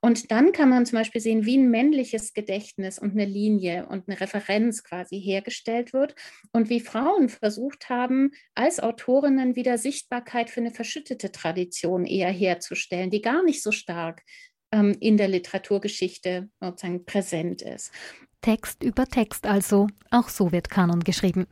Und 0.00 0.30
dann 0.30 0.52
kann 0.52 0.68
man 0.68 0.86
zum 0.86 0.98
Beispiel 0.98 1.20
sehen, 1.20 1.44
wie 1.44 1.58
ein 1.58 1.70
männliches 1.70 2.32
Gedächtnis 2.32 2.98
und 2.98 3.12
eine 3.12 3.24
Linie 3.24 3.86
und 3.86 4.08
eine 4.08 4.20
Referenz 4.20 4.84
quasi 4.84 5.20
hergestellt 5.20 5.92
wird 5.92 6.14
und 6.52 6.68
wie 6.68 6.80
Frauen 6.80 7.28
versucht 7.28 7.88
haben, 7.88 8.32
als 8.54 8.80
Autorinnen 8.80 9.56
wieder 9.56 9.78
Sichtbarkeit 9.78 10.50
für 10.50 10.60
eine 10.60 10.70
verschüttete 10.70 11.32
Tradition 11.32 12.04
eher 12.04 12.30
herzustellen, 12.30 13.10
die 13.10 13.20
gar 13.20 13.42
nicht 13.42 13.62
so 13.62 13.72
stark 13.72 14.22
ähm, 14.76 14.96
in 15.00 15.16
der 15.16 15.28
Literaturgeschichte 15.28 16.48
sozusagen 16.60 17.04
präsent 17.04 17.62
ist. 17.62 17.90
Text 18.42 18.84
über 18.84 19.06
Text 19.06 19.46
also. 19.46 19.88
Auch 20.10 20.28
so 20.28 20.52
wird 20.52 20.70
Kanon 20.70 21.00
geschrieben. 21.00 21.46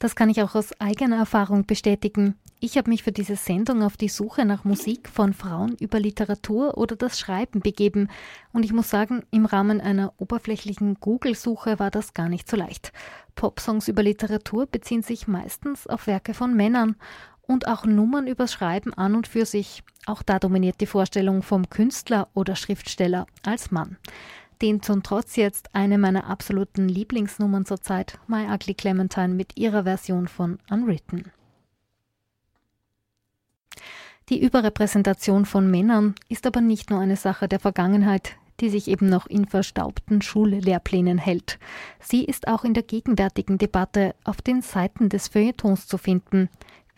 Das 0.00 0.16
kann 0.16 0.30
ich 0.30 0.42
auch 0.42 0.56
aus 0.56 0.72
eigener 0.80 1.18
Erfahrung 1.18 1.64
bestätigen. 1.64 2.34
Ich 2.58 2.76
habe 2.76 2.90
mich 2.90 3.04
für 3.04 3.12
diese 3.12 3.36
Sendung 3.36 3.82
auf 3.82 3.96
die 3.96 4.08
Suche 4.08 4.44
nach 4.44 4.64
Musik 4.64 5.08
von 5.08 5.32
Frauen 5.32 5.76
über 5.78 6.00
Literatur 6.00 6.76
oder 6.76 6.96
das 6.96 7.18
Schreiben 7.18 7.60
begeben. 7.60 8.08
Und 8.52 8.64
ich 8.64 8.72
muss 8.72 8.90
sagen, 8.90 9.22
im 9.30 9.46
Rahmen 9.46 9.80
einer 9.80 10.12
oberflächlichen 10.18 10.96
Google-Suche 11.00 11.78
war 11.78 11.90
das 11.90 12.14
gar 12.14 12.28
nicht 12.28 12.50
so 12.50 12.56
leicht. 12.56 12.92
Popsongs 13.34 13.88
über 13.88 14.02
Literatur 14.02 14.66
beziehen 14.66 15.02
sich 15.02 15.28
meistens 15.28 15.86
auf 15.86 16.06
Werke 16.06 16.34
von 16.34 16.54
Männern 16.54 16.96
und 17.50 17.68
auch 17.68 17.84
Nummern 17.84 18.26
übers 18.26 18.52
Schreiben 18.52 18.94
an 18.94 19.14
und 19.14 19.26
für 19.26 19.44
sich. 19.44 19.82
Auch 20.06 20.22
da 20.22 20.38
dominiert 20.38 20.80
die 20.80 20.86
Vorstellung 20.86 21.42
vom 21.42 21.68
Künstler 21.68 22.28
oder 22.32 22.56
Schriftsteller 22.56 23.26
als 23.42 23.70
Mann 23.70 23.96
den 24.62 24.82
zum 24.82 25.02
Trotz 25.02 25.36
jetzt 25.36 25.74
eine 25.74 25.98
meiner 25.98 26.26
absoluten 26.28 26.88
Lieblingsnummern 26.88 27.64
zurzeit, 27.64 28.18
My 28.26 28.46
Ugly 28.52 28.74
Clementine 28.74 29.28
mit 29.34 29.56
ihrer 29.56 29.84
Version 29.84 30.28
von 30.28 30.58
Unwritten. 30.70 31.30
Die 34.28 34.40
Überrepräsentation 34.40 35.44
von 35.44 35.70
Männern 35.70 36.14
ist 36.28 36.46
aber 36.46 36.60
nicht 36.60 36.90
nur 36.90 37.00
eine 37.00 37.16
Sache 37.16 37.48
der 37.48 37.58
Vergangenheit, 37.58 38.36
die 38.60 38.68
sich 38.68 38.88
eben 38.88 39.08
noch 39.08 39.26
in 39.26 39.46
verstaubten 39.46 40.22
Schullehrplänen 40.22 41.18
hält. 41.18 41.58
Sie 41.98 42.24
ist 42.24 42.46
auch 42.46 42.62
in 42.62 42.74
der 42.74 42.82
gegenwärtigen 42.82 43.58
Debatte 43.58 44.14
auf 44.22 44.42
den 44.42 44.60
Seiten 44.60 45.08
des 45.08 45.28
Feuilletons 45.28 45.86
zu 45.86 45.98
finden, 45.98 46.48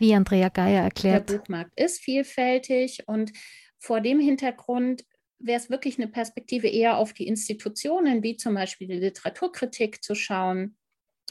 wie 0.03 0.13
Andrea 0.13 0.49
Geier 0.49 0.83
erklärt. 0.83 1.29
Der 1.29 1.37
Buchmarkt 1.37 1.79
ist 1.79 2.01
vielfältig 2.01 3.07
und 3.07 3.31
vor 3.79 4.01
dem 4.01 4.19
Hintergrund 4.19 5.05
wäre 5.39 5.57
es 5.57 5.69
wirklich 5.69 5.97
eine 5.97 6.09
Perspektive 6.09 6.67
eher 6.67 6.97
auf 6.97 7.13
die 7.13 7.25
Institutionen, 7.25 8.21
wie 8.21 8.35
zum 8.35 8.53
Beispiel 8.53 8.87
die 8.87 8.99
Literaturkritik 8.99 10.03
zu 10.03 10.13
schauen, 10.13 10.75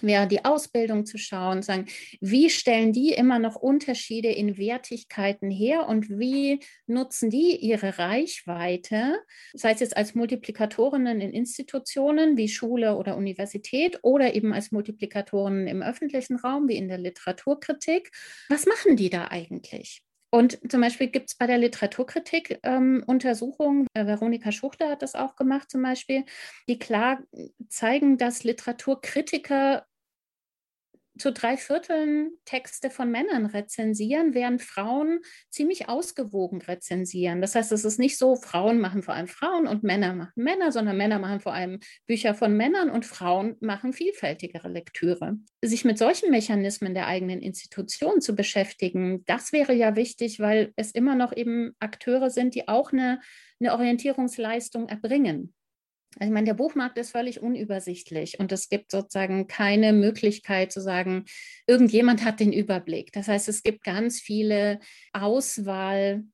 wäre 0.02 0.26
die 0.26 0.44
Ausbildung 0.44 1.06
zu 1.06 1.18
schauen, 1.18 1.62
sagen, 1.62 1.86
wie 2.20 2.50
stellen 2.50 2.92
die 2.92 3.12
immer 3.12 3.38
noch 3.38 3.56
Unterschiede 3.56 4.28
in 4.28 4.58
Wertigkeiten 4.58 5.50
her 5.50 5.88
und 5.88 6.08
wie 6.08 6.60
nutzen 6.86 7.30
die 7.30 7.56
ihre 7.56 7.98
Reichweite, 7.98 9.20
sei 9.52 9.72
es 9.72 9.80
jetzt 9.80 9.96
als 9.96 10.14
Multiplikatorinnen 10.14 11.20
in 11.20 11.32
Institutionen 11.32 12.36
wie 12.36 12.48
Schule 12.48 12.96
oder 12.96 13.16
Universität 13.16 13.98
oder 14.02 14.34
eben 14.34 14.52
als 14.52 14.72
Multiplikatorinnen 14.72 15.66
im 15.66 15.82
öffentlichen 15.82 16.36
Raum 16.36 16.68
wie 16.68 16.76
in 16.76 16.88
der 16.88 16.98
Literaturkritik. 16.98 18.10
Was 18.48 18.66
machen 18.66 18.96
die 18.96 19.10
da 19.10 19.28
eigentlich? 19.28 20.02
Und 20.34 20.58
zum 20.70 20.80
Beispiel 20.80 21.08
gibt 21.08 21.28
es 21.28 21.36
bei 21.36 21.46
der 21.46 21.58
Literaturkritik 21.58 22.58
ähm, 22.62 23.04
Untersuchungen, 23.06 23.86
äh, 23.92 24.06
Veronika 24.06 24.50
Schuchter 24.50 24.88
hat 24.88 25.02
das 25.02 25.14
auch 25.14 25.36
gemacht 25.36 25.70
zum 25.70 25.82
Beispiel, 25.82 26.24
die 26.68 26.78
klar 26.78 27.22
zeigen, 27.68 28.16
dass 28.16 28.42
Literaturkritiker 28.42 29.84
zu 31.18 31.32
drei 31.32 31.56
Vierteln 31.56 32.30
Texte 32.44 32.90
von 32.90 33.10
Männern 33.10 33.46
rezensieren, 33.46 34.34
während 34.34 34.62
Frauen 34.62 35.20
ziemlich 35.50 35.88
ausgewogen 35.88 36.62
rezensieren. 36.62 37.40
Das 37.40 37.54
heißt, 37.54 37.70
es 37.72 37.84
ist 37.84 37.98
nicht 37.98 38.16
so, 38.18 38.36
Frauen 38.36 38.80
machen 38.80 39.02
vor 39.02 39.14
allem 39.14 39.28
Frauen 39.28 39.66
und 39.66 39.82
Männer 39.82 40.14
machen 40.14 40.32
Männer, 40.42 40.72
sondern 40.72 40.96
Männer 40.96 41.18
machen 41.18 41.40
vor 41.40 41.52
allem 41.52 41.80
Bücher 42.06 42.34
von 42.34 42.56
Männern 42.56 42.90
und 42.90 43.04
Frauen 43.04 43.56
machen 43.60 43.92
vielfältigere 43.92 44.68
Lektüre. 44.68 45.36
Sich 45.62 45.84
mit 45.84 45.98
solchen 45.98 46.30
Mechanismen 46.30 46.94
der 46.94 47.06
eigenen 47.06 47.40
Institution 47.40 48.20
zu 48.20 48.34
beschäftigen, 48.34 49.24
das 49.26 49.52
wäre 49.52 49.74
ja 49.74 49.96
wichtig, 49.96 50.40
weil 50.40 50.72
es 50.76 50.92
immer 50.92 51.14
noch 51.14 51.36
eben 51.36 51.72
Akteure 51.78 52.30
sind, 52.30 52.54
die 52.54 52.68
auch 52.68 52.92
eine, 52.92 53.20
eine 53.60 53.72
Orientierungsleistung 53.72 54.88
erbringen. 54.88 55.54
Also 56.18 56.28
ich 56.28 56.34
meine, 56.34 56.46
der 56.46 56.54
Buchmarkt 56.54 56.98
ist 56.98 57.10
völlig 57.10 57.40
unübersichtlich 57.40 58.38
und 58.38 58.52
es 58.52 58.68
gibt 58.68 58.90
sozusagen 58.90 59.46
keine 59.46 59.92
Möglichkeit 59.92 60.70
zu 60.70 60.80
sagen, 60.80 61.24
irgendjemand 61.66 62.24
hat 62.24 62.40
den 62.40 62.52
Überblick. 62.52 63.12
Das 63.12 63.28
heißt, 63.28 63.48
es 63.48 63.62
gibt 63.62 63.82
ganz 63.84 64.20
viele 64.20 64.78
Auswahl 65.12 66.24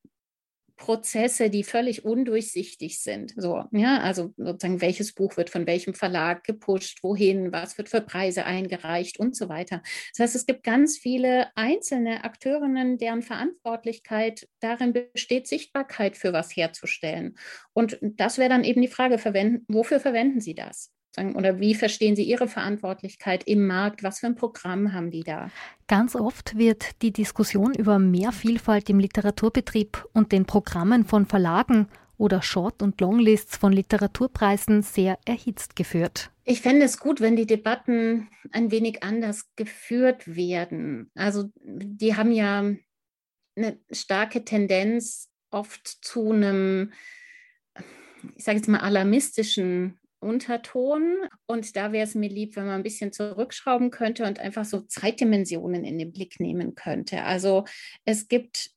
Prozesse, 0.78 1.50
die 1.50 1.64
völlig 1.64 2.04
undurchsichtig 2.04 3.00
sind. 3.00 3.34
So, 3.36 3.64
ja, 3.72 3.98
also 4.00 4.32
sozusagen, 4.36 4.80
welches 4.80 5.12
Buch 5.12 5.36
wird 5.36 5.50
von 5.50 5.66
welchem 5.66 5.92
Verlag 5.92 6.44
gepusht, 6.44 7.00
wohin, 7.02 7.52
was 7.52 7.76
wird 7.76 7.90
für 7.90 8.00
Preise 8.00 8.46
eingereicht 8.46 9.20
und 9.20 9.36
so 9.36 9.48
weiter. 9.50 9.82
Das 10.16 10.24
heißt, 10.24 10.36
es 10.36 10.46
gibt 10.46 10.62
ganz 10.62 10.96
viele 10.96 11.48
einzelne 11.54 12.24
Akteurinnen, 12.24 12.96
deren 12.96 13.22
Verantwortlichkeit 13.22 14.48
darin 14.60 14.94
besteht, 14.94 15.46
Sichtbarkeit 15.46 16.16
für 16.16 16.32
was 16.32 16.56
herzustellen. 16.56 17.36
Und 17.74 17.98
das 18.00 18.38
wäre 18.38 18.48
dann 18.48 18.64
eben 18.64 18.80
die 18.80 18.88
Frage, 18.88 19.18
verwenden, 19.18 19.66
wofür 19.68 20.00
verwenden 20.00 20.40
Sie 20.40 20.54
das? 20.54 20.92
Oder 21.34 21.60
wie 21.60 21.74
verstehen 21.74 22.16
Sie 22.16 22.24
Ihre 22.24 22.48
Verantwortlichkeit 22.48 23.44
im 23.44 23.66
Markt? 23.66 24.02
Was 24.02 24.20
für 24.20 24.26
ein 24.26 24.34
Programm 24.34 24.92
haben 24.92 25.10
die 25.10 25.22
da? 25.22 25.50
Ganz 25.86 26.14
oft 26.16 26.56
wird 26.56 27.02
die 27.02 27.12
Diskussion 27.12 27.74
über 27.74 27.98
mehr 27.98 28.32
Vielfalt 28.32 28.88
im 28.90 28.98
Literaturbetrieb 28.98 30.06
und 30.12 30.32
den 30.32 30.46
Programmen 30.46 31.04
von 31.04 31.26
Verlagen 31.26 31.88
oder 32.18 32.42
Short- 32.42 32.82
und 32.82 33.00
Longlists 33.00 33.56
von 33.56 33.72
Literaturpreisen 33.72 34.82
sehr 34.82 35.18
erhitzt 35.24 35.76
geführt. 35.76 36.30
Ich 36.44 36.60
fände 36.60 36.84
es 36.84 36.98
gut, 36.98 37.20
wenn 37.20 37.36
die 37.36 37.46
Debatten 37.46 38.28
ein 38.52 38.70
wenig 38.70 39.02
anders 39.02 39.54
geführt 39.54 40.34
werden. 40.34 41.10
Also 41.14 41.50
die 41.62 42.16
haben 42.16 42.32
ja 42.32 42.74
eine 43.56 43.78
starke 43.90 44.44
Tendenz 44.44 45.30
oft 45.50 45.86
zu 45.86 46.32
einem, 46.32 46.92
ich 48.36 48.44
sage 48.44 48.58
jetzt 48.58 48.68
mal, 48.68 48.80
alarmistischen 48.80 49.97
Unterton. 50.20 51.16
Und 51.46 51.76
da 51.76 51.92
wäre 51.92 52.04
es 52.04 52.14
mir 52.14 52.28
lieb, 52.28 52.56
wenn 52.56 52.66
man 52.66 52.76
ein 52.76 52.82
bisschen 52.82 53.12
zurückschrauben 53.12 53.90
könnte 53.90 54.24
und 54.24 54.38
einfach 54.38 54.64
so 54.64 54.80
Zeitdimensionen 54.80 55.84
in 55.84 55.98
den 55.98 56.12
Blick 56.12 56.40
nehmen 56.40 56.74
könnte. 56.74 57.24
Also 57.24 57.64
es 58.04 58.28
gibt 58.28 58.70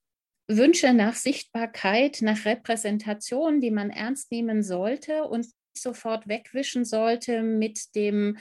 Wünsche 0.48 0.94
nach 0.94 1.16
Sichtbarkeit, 1.16 2.20
nach 2.22 2.46
Repräsentation, 2.46 3.62
die 3.62 3.72
man 3.72 3.90
ernst 3.90 4.32
nehmen 4.32 4.64
sollte 4.64 5.24
und 5.24 5.48
sofort 5.78 6.28
wegwischen 6.28 6.86
sollte 6.86 7.42
mit 7.42 7.96
dem 7.96 8.38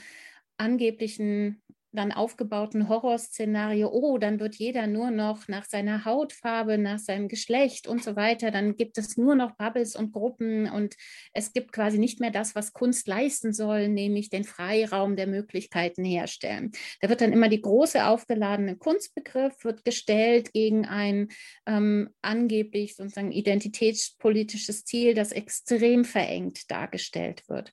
angeblichen 0.57 1.61
dann 1.93 2.11
aufgebauten 2.11 2.87
Horrorszenario, 2.87 3.89
oh, 3.91 4.17
dann 4.17 4.39
wird 4.39 4.55
jeder 4.55 4.87
nur 4.87 5.11
noch 5.11 5.47
nach 5.47 5.65
seiner 5.65 6.05
Hautfarbe, 6.05 6.77
nach 6.77 6.99
seinem 6.99 7.27
Geschlecht 7.27 7.87
und 7.87 8.03
so 8.03 8.15
weiter, 8.15 8.51
dann 8.51 8.75
gibt 8.75 8.97
es 8.97 9.17
nur 9.17 9.35
noch 9.35 9.51
Bubbles 9.57 9.95
und 9.95 10.11
Gruppen 10.13 10.69
und 10.69 10.95
es 11.33 11.53
gibt 11.53 11.71
quasi 11.73 11.97
nicht 11.97 12.19
mehr 12.19 12.31
das, 12.31 12.55
was 12.55 12.73
Kunst 12.73 13.07
leisten 13.07 13.53
soll, 13.53 13.89
nämlich 13.89 14.29
den 14.29 14.43
Freiraum 14.43 15.15
der 15.15 15.27
Möglichkeiten 15.27 16.03
herstellen. 16.03 16.71
Da 17.01 17.09
wird 17.09 17.21
dann 17.21 17.33
immer 17.33 17.49
die 17.49 17.61
große 17.61 18.05
aufgeladene 18.05 18.77
Kunstbegriff 18.77 19.63
wird 19.63 19.83
gestellt 19.83 20.53
gegen 20.53 20.85
ein 20.85 21.29
ähm, 21.65 22.09
angeblich 22.21 22.95
sozusagen 22.95 23.31
identitätspolitisches 23.31 24.85
Ziel, 24.85 25.13
das 25.13 25.31
extrem 25.31 26.05
verengt 26.05 26.71
dargestellt 26.71 27.43
wird 27.47 27.71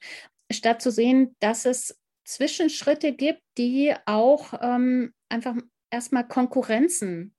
statt 0.50 0.80
zu 0.80 0.90
sehen, 0.90 1.36
dass 1.40 1.64
es 1.66 1.98
Zwischenschritte 2.28 3.14
gibt, 3.14 3.42
die 3.56 3.94
auch 4.04 4.52
ähm, 4.60 5.14
einfach 5.30 5.56
erstmal 5.90 6.28
Konkurrenzen 6.28 7.34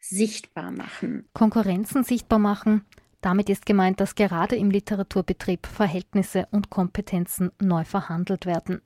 sichtbar 0.00 0.72
machen. 0.72 1.28
Konkurrenzen 1.34 2.02
sichtbar 2.02 2.40
machen. 2.40 2.84
Damit 3.20 3.48
ist 3.48 3.64
gemeint, 3.64 4.00
dass 4.00 4.16
gerade 4.16 4.56
im 4.56 4.70
Literaturbetrieb 4.70 5.66
Verhältnisse 5.66 6.48
und 6.50 6.68
Kompetenzen 6.68 7.50
neu 7.60 7.84
verhandelt 7.84 8.44
werden. 8.44 8.82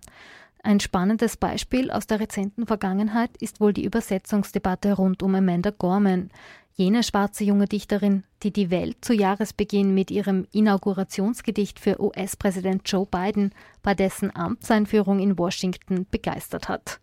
Ein 0.63 0.81
spannendes 0.81 1.37
Beispiel 1.37 1.91
aus 1.91 2.07
der 2.07 2.21
rezenten 2.21 2.67
Vergangenheit 2.67 3.31
ist 3.39 3.61
wohl 3.61 3.73
die 3.73 3.85
Übersetzungsdebatte 3.85 4.93
rund 4.93 5.23
um 5.23 5.35
Amanda 5.35 5.71
Gorman, 5.71 6.31
Jene 6.75 7.03
schwarze 7.03 7.45
junge 7.45 7.67
Dichterin, 7.67 8.25
die 8.43 8.53
die 8.53 8.71
Welt 8.71 9.05
zu 9.05 9.13
Jahresbeginn 9.13 9.93
mit 9.93 10.11
ihrem 10.11 10.47
Inaugurationsgedicht 10.53 11.79
für 11.79 12.01
US-Präsident 12.01 12.83
Joe 12.87 13.07
Biden 13.07 13.53
bei 13.83 13.95
dessen 13.95 14.35
Amtseinführung 14.35 15.21
in 15.21 15.39
Washington 15.39 16.07
begeistert 16.11 16.69
hat. 16.69 17.01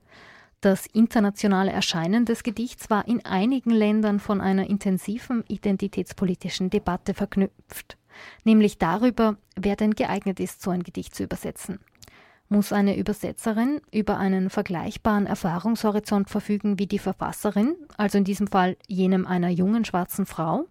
Das 0.61 0.87
internationale 0.87 1.71
Erscheinen 1.71 2.25
des 2.25 2.43
Gedichts 2.43 2.89
war 2.89 3.07
in 3.07 3.23
einigen 3.23 3.69
Ländern 3.69 4.19
von 4.19 4.41
einer 4.41 4.69
intensiven 4.69 5.43
identitätspolitischen 5.47 6.69
Debatte 6.69 7.13
verknüpft, 7.13 7.97
nämlich 8.43 8.79
darüber, 8.79 9.37
wer 9.55 9.75
denn 9.75 9.93
geeignet 9.93 10.39
ist, 10.39 10.61
so 10.61 10.71
ein 10.71 10.83
Gedicht 10.83 11.15
zu 11.15 11.23
übersetzen. 11.23 11.79
Muss 12.51 12.73
eine 12.73 12.97
Übersetzerin 12.97 13.79
über 13.91 14.17
einen 14.17 14.49
vergleichbaren 14.49 15.27
Erfahrungshorizont 15.27 16.31
verfügen 16.31 16.79
wie 16.79 16.87
die 16.87 16.97
Verfasserin, 16.97 17.75
also 17.95 18.17
in 18.17 18.23
diesem 18.23 18.47
Fall 18.47 18.75
jenem 18.87 19.27
einer 19.27 19.49
jungen 19.49 19.85
schwarzen 19.85 20.25
Frau? 20.25 20.65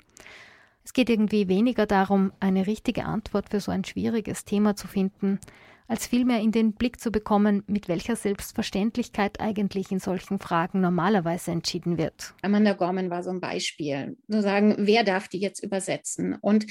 Es 0.85 0.93
geht 0.93 1.09
irgendwie 1.09 1.47
weniger 1.47 1.87
darum, 1.87 2.33
eine 2.41 2.67
richtige 2.67 3.05
Antwort 3.05 3.51
für 3.51 3.61
so 3.61 3.71
ein 3.71 3.85
schwieriges 3.85 4.45
Thema 4.45 4.75
zu 4.75 4.89
finden, 4.89 5.39
als 5.87 6.07
vielmehr 6.07 6.41
in 6.41 6.51
den 6.51 6.73
Blick 6.73 7.01
zu 7.01 7.13
bekommen, 7.13 7.63
mit 7.69 7.87
welcher 7.87 8.17
Selbstverständlichkeit 8.17 9.41
eigentlich 9.41 9.93
in 9.93 10.01
solchen 10.01 10.41
Fragen 10.41 10.81
normalerweise 10.81 11.53
entschieden 11.53 11.97
wird. 11.97 12.35
Amanda 12.43 12.73
Gorman 12.73 13.09
war 13.09 13.23
so 13.23 13.31
ein 13.31 13.41
Beispiel. 13.41 14.17
Zu 14.29 14.43
sagen, 14.43 14.75
wer 14.79 15.05
darf 15.05 15.29
die 15.29 15.39
jetzt 15.39 15.63
übersetzen? 15.63 16.37
Und 16.41 16.67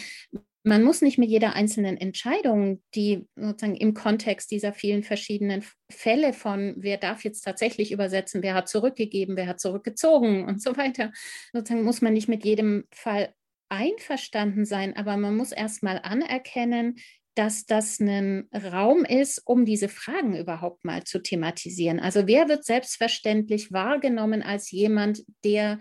man 0.64 0.84
muss 0.84 1.02
nicht 1.02 1.18
mit 1.18 1.30
jeder 1.30 1.54
einzelnen 1.54 1.98
Entscheidung, 1.98 2.84
die 2.94 3.28
sozusagen 3.36 3.76
im 3.76 3.94
Kontext 3.94 4.52
dieser 4.52 4.74
vielen 4.74 5.04
verschiedenen 5.04 5.64
Fälle 5.90 6.34
von, 6.34 6.76
wer 6.78 6.98
darf 6.98 7.24
jetzt 7.24 7.42
tatsächlich 7.42 7.92
übersetzen, 7.92 8.44
wer 8.44 8.54
hat 8.54 8.68
zurückgegeben, 8.68 9.38
wer 9.38 9.48
hat 9.48 9.60
zurückgezogen 9.60 10.46
und 10.48 10.62
so 10.62 10.76
weiter, 10.78 11.12
sozusagen 11.54 11.84
muss 11.84 12.02
man 12.02 12.14
nicht 12.14 12.28
mit 12.28 12.44
jedem 12.44 12.86
Fall 12.92 13.34
einverstanden 13.70 14.66
sein, 14.66 14.96
aber 14.96 15.18
man 15.18 15.36
muss 15.36 15.52
erstmal 15.52 16.00
anerkennen, 16.00 16.96
dass 17.36 17.66
das 17.66 18.00
ein 18.00 18.50
Raum 18.52 19.06
ist, 19.06 19.44
um 19.46 19.64
diese 19.64 19.90
Fragen 19.90 20.36
überhaupt 20.36 20.84
mal 20.84 21.04
zu 21.04 21.20
thematisieren. 21.20 22.00
Also 22.00 22.26
wer 22.26 22.50
wird 22.50 22.66
selbstverständlich 22.66 23.72
wahrgenommen 23.72 24.42
als 24.42 24.72
jemand, 24.72 25.24
der 25.44 25.80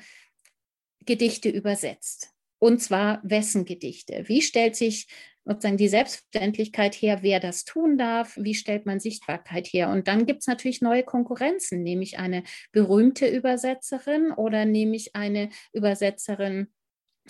Gedichte 1.06 1.48
übersetzt? 1.48 2.35
Und 2.66 2.80
zwar 2.80 3.20
wessen 3.22 3.64
Gedichte? 3.64 4.24
Wie 4.26 4.42
stellt 4.42 4.74
sich 4.74 5.06
sozusagen 5.44 5.76
die 5.76 5.86
Selbstverständlichkeit 5.86 6.96
her, 6.96 7.18
wer 7.22 7.38
das 7.38 7.64
tun 7.64 7.96
darf? 7.96 8.36
Wie 8.36 8.56
stellt 8.56 8.86
man 8.86 8.98
Sichtbarkeit 8.98 9.68
her? 9.68 9.88
Und 9.88 10.08
dann 10.08 10.26
gibt 10.26 10.40
es 10.40 10.48
natürlich 10.48 10.82
neue 10.82 11.04
Konkurrenzen, 11.04 11.84
nämlich 11.84 12.18
eine 12.18 12.42
berühmte 12.72 13.28
Übersetzerin 13.28 14.32
oder 14.32 14.64
nämlich 14.64 15.14
eine 15.14 15.50
Übersetzerin, 15.72 16.66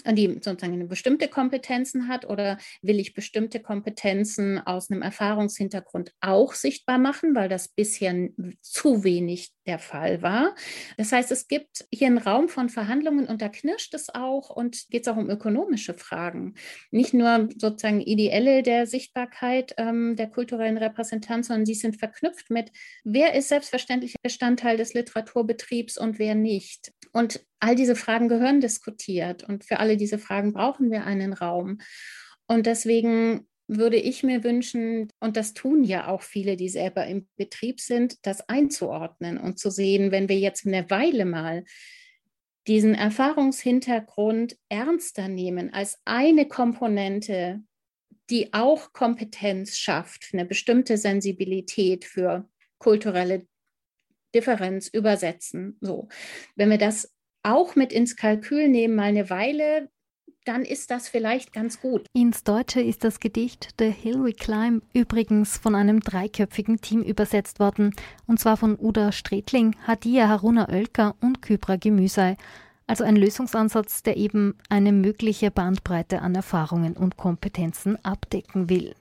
die 0.04 0.38
sozusagen 0.42 0.88
bestimmte 0.88 1.28
Kompetenzen 1.28 2.08
hat 2.08 2.24
oder 2.24 2.58
will 2.82 3.00
ich 3.00 3.14
bestimmte 3.14 3.60
Kompetenzen 3.60 4.58
aus 4.58 4.90
einem 4.90 5.02
Erfahrungshintergrund 5.02 6.12
auch 6.20 6.54
sichtbar 6.54 6.98
machen, 6.98 7.34
weil 7.34 7.48
das 7.48 7.68
bisher 7.68 8.14
zu 8.60 9.04
wenig 9.04 9.52
der 9.66 9.78
Fall 9.78 10.22
war. 10.22 10.54
Das 10.96 11.12
heißt, 11.12 11.30
es 11.32 11.48
gibt 11.48 11.86
hier 11.92 12.06
einen 12.06 12.18
Raum 12.18 12.48
von 12.48 12.68
Verhandlungen 12.68 13.26
und 13.26 13.42
da 13.42 13.48
knirscht 13.48 13.94
es 13.94 14.14
auch 14.14 14.50
und 14.50 14.86
geht 14.90 15.02
es 15.02 15.08
auch 15.08 15.16
um 15.16 15.28
ökonomische 15.28 15.94
Fragen. 15.94 16.54
Nicht 16.90 17.14
nur 17.14 17.48
sozusagen 17.58 18.00
ideelle 18.00 18.62
der 18.62 18.86
Sichtbarkeit 18.86 19.74
ähm, 19.76 20.16
der 20.16 20.28
kulturellen 20.28 20.78
Repräsentanz, 20.78 21.48
sondern 21.48 21.66
sie 21.66 21.74
sind 21.74 21.96
verknüpft 21.96 22.50
mit, 22.50 22.70
wer 23.04 23.34
ist 23.34 23.48
selbstverständlich 23.48 24.14
Bestandteil 24.22 24.76
des 24.76 24.94
Literaturbetriebs 24.94 25.98
und 25.98 26.18
wer 26.18 26.34
nicht. 26.34 26.92
Und 27.12 27.44
all 27.60 27.74
diese 27.74 27.96
Fragen 27.96 28.28
gehören 28.28 28.60
diskutiert 28.60 29.44
und 29.44 29.64
für 29.64 29.78
alle 29.78 29.96
diese 29.96 30.18
Fragen 30.18 30.52
brauchen 30.52 30.90
wir 30.90 31.04
einen 31.04 31.32
Raum. 31.32 31.78
Und 32.46 32.66
deswegen 32.66 33.46
würde 33.68 33.96
ich 33.96 34.22
mir 34.22 34.44
wünschen, 34.44 35.08
und 35.20 35.36
das 35.36 35.54
tun 35.54 35.82
ja 35.82 36.08
auch 36.08 36.22
viele, 36.22 36.56
die 36.56 36.68
selber 36.68 37.06
im 37.06 37.26
Betrieb 37.36 37.80
sind, 37.80 38.24
das 38.24 38.48
einzuordnen 38.48 39.38
und 39.38 39.58
zu 39.58 39.70
sehen, 39.70 40.12
wenn 40.12 40.28
wir 40.28 40.38
jetzt 40.38 40.66
eine 40.66 40.88
Weile 40.88 41.24
mal 41.24 41.64
diesen 42.66 42.94
Erfahrungshintergrund 42.94 44.56
ernster 44.68 45.28
nehmen 45.28 45.72
als 45.72 45.98
eine 46.04 46.46
Komponente, 46.46 47.60
die 48.30 48.52
auch 48.52 48.92
Kompetenz 48.92 49.76
schafft, 49.76 50.30
eine 50.32 50.44
bestimmte 50.44 50.96
Sensibilität 50.96 52.04
für 52.04 52.48
kulturelle 52.78 53.46
Differenz 54.34 54.88
übersetzen. 54.88 55.76
So, 55.80 56.08
wenn 56.54 56.70
wir 56.70 56.78
das 56.78 57.12
auch 57.42 57.76
mit 57.76 57.92
ins 57.92 58.16
Kalkül 58.16 58.68
nehmen, 58.68 58.96
mal 58.96 59.04
eine 59.04 59.30
Weile, 59.30 59.88
dann 60.46 60.62
ist 60.62 60.90
das 60.90 61.08
vielleicht 61.08 61.52
ganz 61.52 61.80
gut. 61.80 62.06
Ins 62.12 62.44
Deutsche 62.44 62.80
ist 62.80 63.04
das 63.04 63.20
Gedicht 63.20 63.70
The 63.78 63.90
Hill 63.90 64.24
We 64.24 64.32
Climb 64.32 64.82
übrigens 64.94 65.58
von 65.58 65.74
einem 65.74 66.00
dreiköpfigen 66.00 66.80
Team 66.80 67.02
übersetzt 67.02 67.58
worden, 67.58 67.94
und 68.26 68.38
zwar 68.38 68.56
von 68.56 68.78
Uda 68.78 69.12
Stretling, 69.12 69.74
Hadia 69.86 70.28
Haruna 70.28 70.68
Oelker 70.68 71.16
und 71.20 71.42
Kybra 71.42 71.76
Gemüsei. 71.76 72.36
Also 72.86 73.02
ein 73.02 73.16
Lösungsansatz, 73.16 74.04
der 74.04 74.16
eben 74.16 74.56
eine 74.68 74.92
mögliche 74.92 75.50
Bandbreite 75.50 76.22
an 76.22 76.36
Erfahrungen 76.36 76.96
und 76.96 77.16
Kompetenzen 77.16 78.02
abdecken 78.04 78.70
will. 78.70 78.94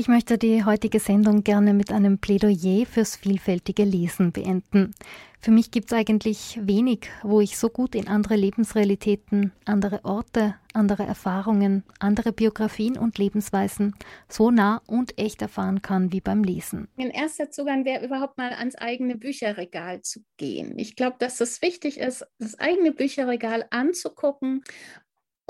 Ich 0.00 0.08
möchte 0.08 0.38
die 0.38 0.64
heutige 0.64 0.98
Sendung 0.98 1.44
gerne 1.44 1.74
mit 1.74 1.92
einem 1.92 2.16
Plädoyer 2.18 2.86
fürs 2.86 3.16
vielfältige 3.16 3.84
Lesen 3.84 4.32
beenden. 4.32 4.94
Für 5.40 5.50
mich 5.50 5.70
gibt 5.70 5.92
es 5.92 5.98
eigentlich 5.98 6.58
wenig, 6.62 7.10
wo 7.22 7.42
ich 7.42 7.58
so 7.58 7.68
gut 7.68 7.94
in 7.94 8.08
andere 8.08 8.36
Lebensrealitäten, 8.36 9.52
andere 9.66 10.02
Orte, 10.04 10.54
andere 10.72 11.02
Erfahrungen, 11.02 11.84
andere 11.98 12.32
Biografien 12.32 12.96
und 12.96 13.18
Lebensweisen 13.18 13.94
so 14.26 14.50
nah 14.50 14.80
und 14.86 15.18
echt 15.18 15.42
erfahren 15.42 15.82
kann 15.82 16.12
wie 16.12 16.22
beim 16.22 16.44
Lesen. 16.44 16.88
Mein 16.96 17.10
erster 17.10 17.50
Zugang 17.50 17.84
wäre 17.84 18.02
überhaupt 18.02 18.38
mal 18.38 18.54
ans 18.54 18.76
eigene 18.76 19.16
Bücherregal 19.16 20.00
zu 20.00 20.20
gehen. 20.38 20.78
Ich 20.78 20.96
glaube, 20.96 21.16
dass 21.18 21.42
es 21.42 21.60
wichtig 21.60 21.98
ist, 21.98 22.24
das 22.38 22.58
eigene 22.58 22.92
Bücherregal 22.92 23.66
anzugucken 23.70 24.62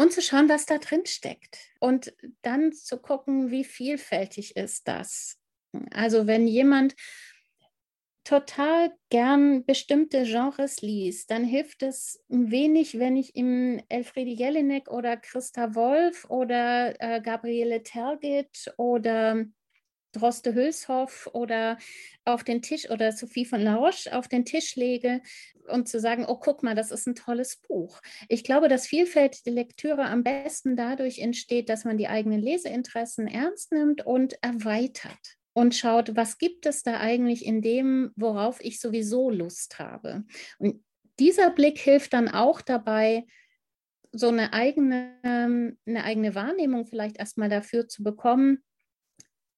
und 0.00 0.12
zu 0.12 0.22
schauen, 0.22 0.48
was 0.48 0.64
da 0.64 0.78
drin 0.78 1.04
steckt. 1.04 1.58
Und 1.78 2.14
dann 2.40 2.72
zu 2.72 2.96
gucken, 2.96 3.50
wie 3.50 3.64
vielfältig 3.64 4.56
ist 4.56 4.88
das. 4.88 5.38
Also 5.90 6.26
wenn 6.26 6.46
jemand 6.46 6.96
total 8.24 8.92
gern 9.10 9.64
bestimmte 9.66 10.24
Genres 10.24 10.80
liest, 10.80 11.30
dann 11.30 11.44
hilft 11.44 11.82
es 11.82 12.24
wenig, 12.28 12.98
wenn 12.98 13.16
ich 13.16 13.36
ihm 13.36 13.82
Elfriede 13.90 14.30
Jelinek 14.30 14.90
oder 14.90 15.18
Christa 15.18 15.74
Wolf 15.74 16.24
oder 16.30 16.94
äh, 16.98 17.20
Gabriele 17.20 17.82
Tergit 17.82 18.72
oder 18.78 19.44
Droste 20.12 20.54
Hülshoff 20.54 21.28
oder 21.32 21.78
auf 22.24 22.44
den 22.44 22.62
Tisch 22.62 22.90
oder 22.90 23.12
Sophie 23.12 23.44
von 23.44 23.60
La 23.60 23.76
Roche 23.76 24.16
auf 24.16 24.28
den 24.28 24.44
Tisch 24.44 24.76
lege 24.76 25.22
und 25.68 25.88
zu 25.88 26.00
sagen, 26.00 26.24
oh, 26.26 26.36
guck 26.36 26.62
mal, 26.62 26.74
das 26.74 26.90
ist 26.90 27.06
ein 27.06 27.14
tolles 27.14 27.56
Buch. 27.56 28.00
Ich 28.28 28.44
glaube, 28.44 28.68
dass 28.68 28.86
vielfältige 28.86 29.50
Lektüre 29.50 30.04
am 30.04 30.22
besten 30.22 30.76
dadurch 30.76 31.18
entsteht, 31.18 31.68
dass 31.68 31.84
man 31.84 31.98
die 31.98 32.08
eigenen 32.08 32.40
Leseinteressen 32.40 33.28
ernst 33.28 33.72
nimmt 33.72 34.04
und 34.04 34.34
erweitert 34.42 35.38
und 35.52 35.74
schaut, 35.74 36.16
was 36.16 36.38
gibt 36.38 36.66
es 36.66 36.82
da 36.82 36.98
eigentlich 36.98 37.44
in 37.44 37.62
dem, 37.62 38.12
worauf 38.16 38.62
ich 38.62 38.80
sowieso 38.80 39.30
Lust 39.30 39.78
habe. 39.78 40.24
Und 40.58 40.82
dieser 41.18 41.50
Blick 41.50 41.78
hilft 41.78 42.12
dann 42.12 42.28
auch 42.28 42.60
dabei, 42.60 43.26
so 44.12 44.28
eine 44.28 44.52
eigene, 44.52 45.16
eine 45.22 46.04
eigene 46.04 46.34
Wahrnehmung 46.34 46.86
vielleicht 46.86 47.18
erstmal 47.18 47.48
dafür 47.48 47.86
zu 47.86 48.02
bekommen, 48.02 48.62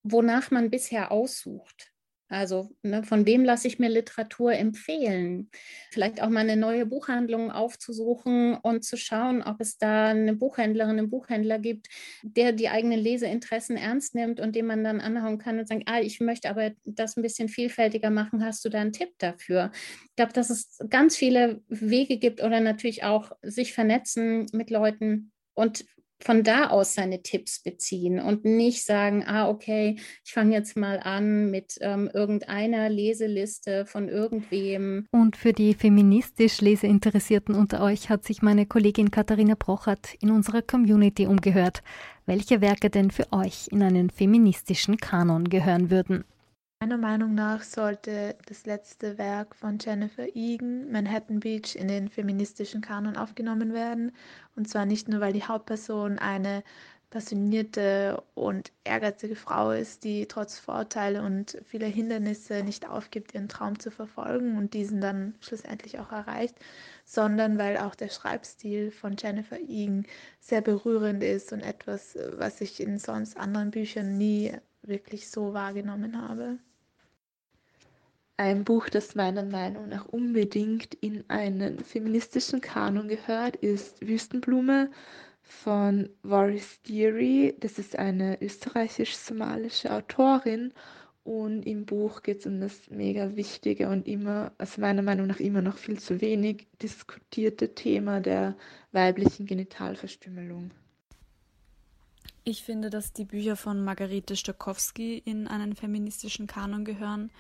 wonach 0.03 0.51
man 0.51 0.71
bisher 0.71 1.13
aussucht. 1.13 1.93
Also 2.33 2.71
ne, 2.83 3.05
von 3.05 3.27
wem 3.27 3.45
lasse 3.45 3.69
ich 3.69 3.79
mir 3.79 3.91
Literatur 3.91 4.55
empfehlen? 4.55 5.51
Vielleicht 5.91 6.23
auch 6.23 6.31
mal 6.31 6.41
eine 6.41 6.57
neue 6.57 6.87
Buchhandlung 6.87 7.51
aufzusuchen 7.51 8.55
und 8.55 8.85
zu 8.85 8.97
schauen, 8.97 9.43
ob 9.43 9.61
es 9.61 9.77
da 9.77 10.09
eine 10.09 10.35
Buchhändlerin, 10.35 10.99
einen 10.99 11.11
Buchhändler 11.11 11.59
gibt, 11.59 11.89
der 12.23 12.53
die 12.53 12.71
eigenen 12.71 12.99
Leseinteressen 12.99 13.77
ernst 13.77 14.15
nimmt 14.15 14.41
und 14.41 14.57
dem 14.57 14.67
man 14.67 14.83
dann 14.83 15.03
anhauen 15.03 15.37
kann 15.37 15.59
und 15.59 15.69
sagen, 15.69 15.83
ah, 15.85 16.01
ich 16.01 16.21
möchte 16.21 16.49
aber 16.49 16.71
das 16.87 17.19
ein 17.19 17.23
bisschen 17.23 17.51
vielfältiger 17.51 18.09
machen. 18.09 18.43
Hast 18.43 18.65
du 18.65 18.71
da 18.71 18.81
einen 18.81 18.95
Tipp 18.95 19.11
dafür? 19.19 19.71
Ich 20.05 20.17
glaube, 20.17 20.33
dass 20.33 20.49
es 20.49 20.79
ganz 20.89 21.19
viele 21.19 21.61
Wege 21.69 22.17
gibt 22.17 22.43
oder 22.43 22.61
natürlich 22.61 23.05
auch 23.05 23.33
sich 23.43 23.75
vernetzen 23.75 24.47
mit 24.55 24.71
Leuten 24.71 25.33
und 25.53 25.85
von 26.23 26.43
da 26.43 26.69
aus 26.69 26.95
seine 26.95 27.23
Tipps 27.23 27.63
beziehen 27.63 28.21
und 28.21 28.45
nicht 28.45 28.85
sagen, 28.85 29.25
ah, 29.27 29.49
okay, 29.49 29.97
ich 30.25 30.33
fange 30.33 30.55
jetzt 30.55 30.77
mal 30.77 31.01
an 31.01 31.51
mit 31.51 31.79
ähm, 31.81 32.11
irgendeiner 32.13 32.89
Leseliste 32.89 33.87
von 33.87 34.09
irgendwem. 34.09 35.07
Und 35.11 35.37
für 35.37 35.53
die 35.53 35.75
feministisch 35.75 36.61
Leseinteressierten 36.61 37.55
unter 37.55 37.83
euch 37.83 38.09
hat 38.09 38.25
sich 38.25 38.43
meine 38.43 38.67
Kollegin 38.67 39.11
Katharina 39.11 39.55
Brochert 39.59 40.15
in 40.21 40.31
unserer 40.31 40.63
Community 40.63 41.27
umgehört, 41.27 41.83
welche 42.27 42.61
Werke 42.61 42.91
denn 42.91 43.11
für 43.11 43.33
euch 43.33 43.69
in 43.71 43.83
einen 43.83 44.11
feministischen 44.11 44.97
Kanon 44.97 45.49
gehören 45.49 45.91
würden. 45.91 46.25
Meiner 46.83 46.99
Meinung 46.99 47.37
nach 47.37 47.63
sollte 47.63 48.35
das 48.47 48.67
letzte 48.67 49.17
Werk 49.17 49.55
von 49.55 49.79
Jennifer 49.81 50.27
Egan, 50.35 50.91
Manhattan 50.91 51.39
Beach, 51.39 51.77
in 51.77 51.87
den 51.87 52.09
feministischen 52.09 52.81
Kanon 52.81 53.17
aufgenommen 53.17 53.73
werden. 53.73 54.11
Und 54.57 54.69
zwar 54.69 54.85
nicht 54.85 55.09
nur, 55.09 55.21
weil 55.21 55.33
die 55.33 55.45
Hauptperson 55.45 56.19
eine 56.19 56.65
passionierte 57.09 58.21
und 58.35 58.73
ehrgeizige 58.83 59.37
Frau 59.37 59.71
ist, 59.71 60.03
die 60.03 60.27
trotz 60.27 60.59
Vorteile 60.59 61.23
und 61.23 61.57
vieler 61.65 61.87
Hindernisse 61.87 62.65
nicht 62.65 62.89
aufgibt, 62.89 63.33
ihren 63.33 63.49
Traum 63.49 63.79
zu 63.79 63.93
verfolgen 63.93 64.59
und 64.59 64.75
diesen 64.75 65.01
dann 65.01 65.37
schlussendlich 65.39 66.01
auch 66.01 66.11
erreicht, 66.11 66.57
sondern 67.05 67.59
weil 67.59 67.77
auch 67.77 67.95
der 67.95 68.09
Schreibstil 68.09 68.91
von 68.91 69.15
Jennifer 69.17 69.61
Egan 69.61 70.05
sehr 70.41 70.63
berührend 70.63 71.23
ist 71.23 71.53
und 71.53 71.61
etwas, 71.61 72.19
was 72.33 72.61
ich 72.61 72.81
in 72.81 72.99
sonst 72.99 73.37
anderen 73.37 73.71
Büchern 73.71 74.19
nie 74.19 74.53
wirklich 74.83 75.31
so 75.31 75.55
wahrgenommen 75.55 76.21
habe. 76.21 76.59
Ein 78.43 78.65
Buch, 78.65 78.89
das 78.89 79.15
meiner 79.15 79.45
Meinung 79.45 79.89
nach 79.89 80.05
unbedingt 80.07 80.95
in 80.95 81.23
einen 81.31 81.79
feministischen 81.79 82.61
Kanon 82.61 83.07
gehört, 83.07 83.55
ist 83.55 84.05
Wüstenblume 84.05 84.91
von 85.43 86.09
Waris 86.25 86.83
Deary. 86.83 87.55
Das 87.61 87.79
ist 87.79 87.97
eine 87.97 88.43
österreichisch-somalische 88.43 89.93
Autorin 89.93 90.73
und 91.23 91.63
im 91.63 91.87
Buch 91.87 92.25
geht 92.25 92.41
es 92.41 92.47
um 92.47 92.61
das 92.61 92.91
mega 92.91 93.37
wichtige 93.37 93.89
und 93.89 94.09
immer, 94.09 94.51
also 94.59 94.81
meiner 94.81 95.03
Meinung 95.03 95.29
nach 95.29 95.39
immer 95.39 95.63
noch 95.63 95.77
viel 95.77 96.01
zu 96.01 96.21
wenig 96.21 96.67
diskutierte 96.83 97.77
Thema 97.77 98.21
der 98.21 98.57
weiblichen 98.91 99.47
Genitalverstümmelung. 99.47 100.73
Ich 102.43 102.65
finde, 102.65 102.91
dass 102.91 103.13
die 103.13 103.25
Bücher 103.25 103.55
von 103.55 103.85
Margarete 103.85 104.35
Stokowski 104.35 105.23
in 105.25 105.47
einen 105.47 105.77
feministischen 105.77 106.49
Kanon 106.49 106.85
gehören 106.85 107.31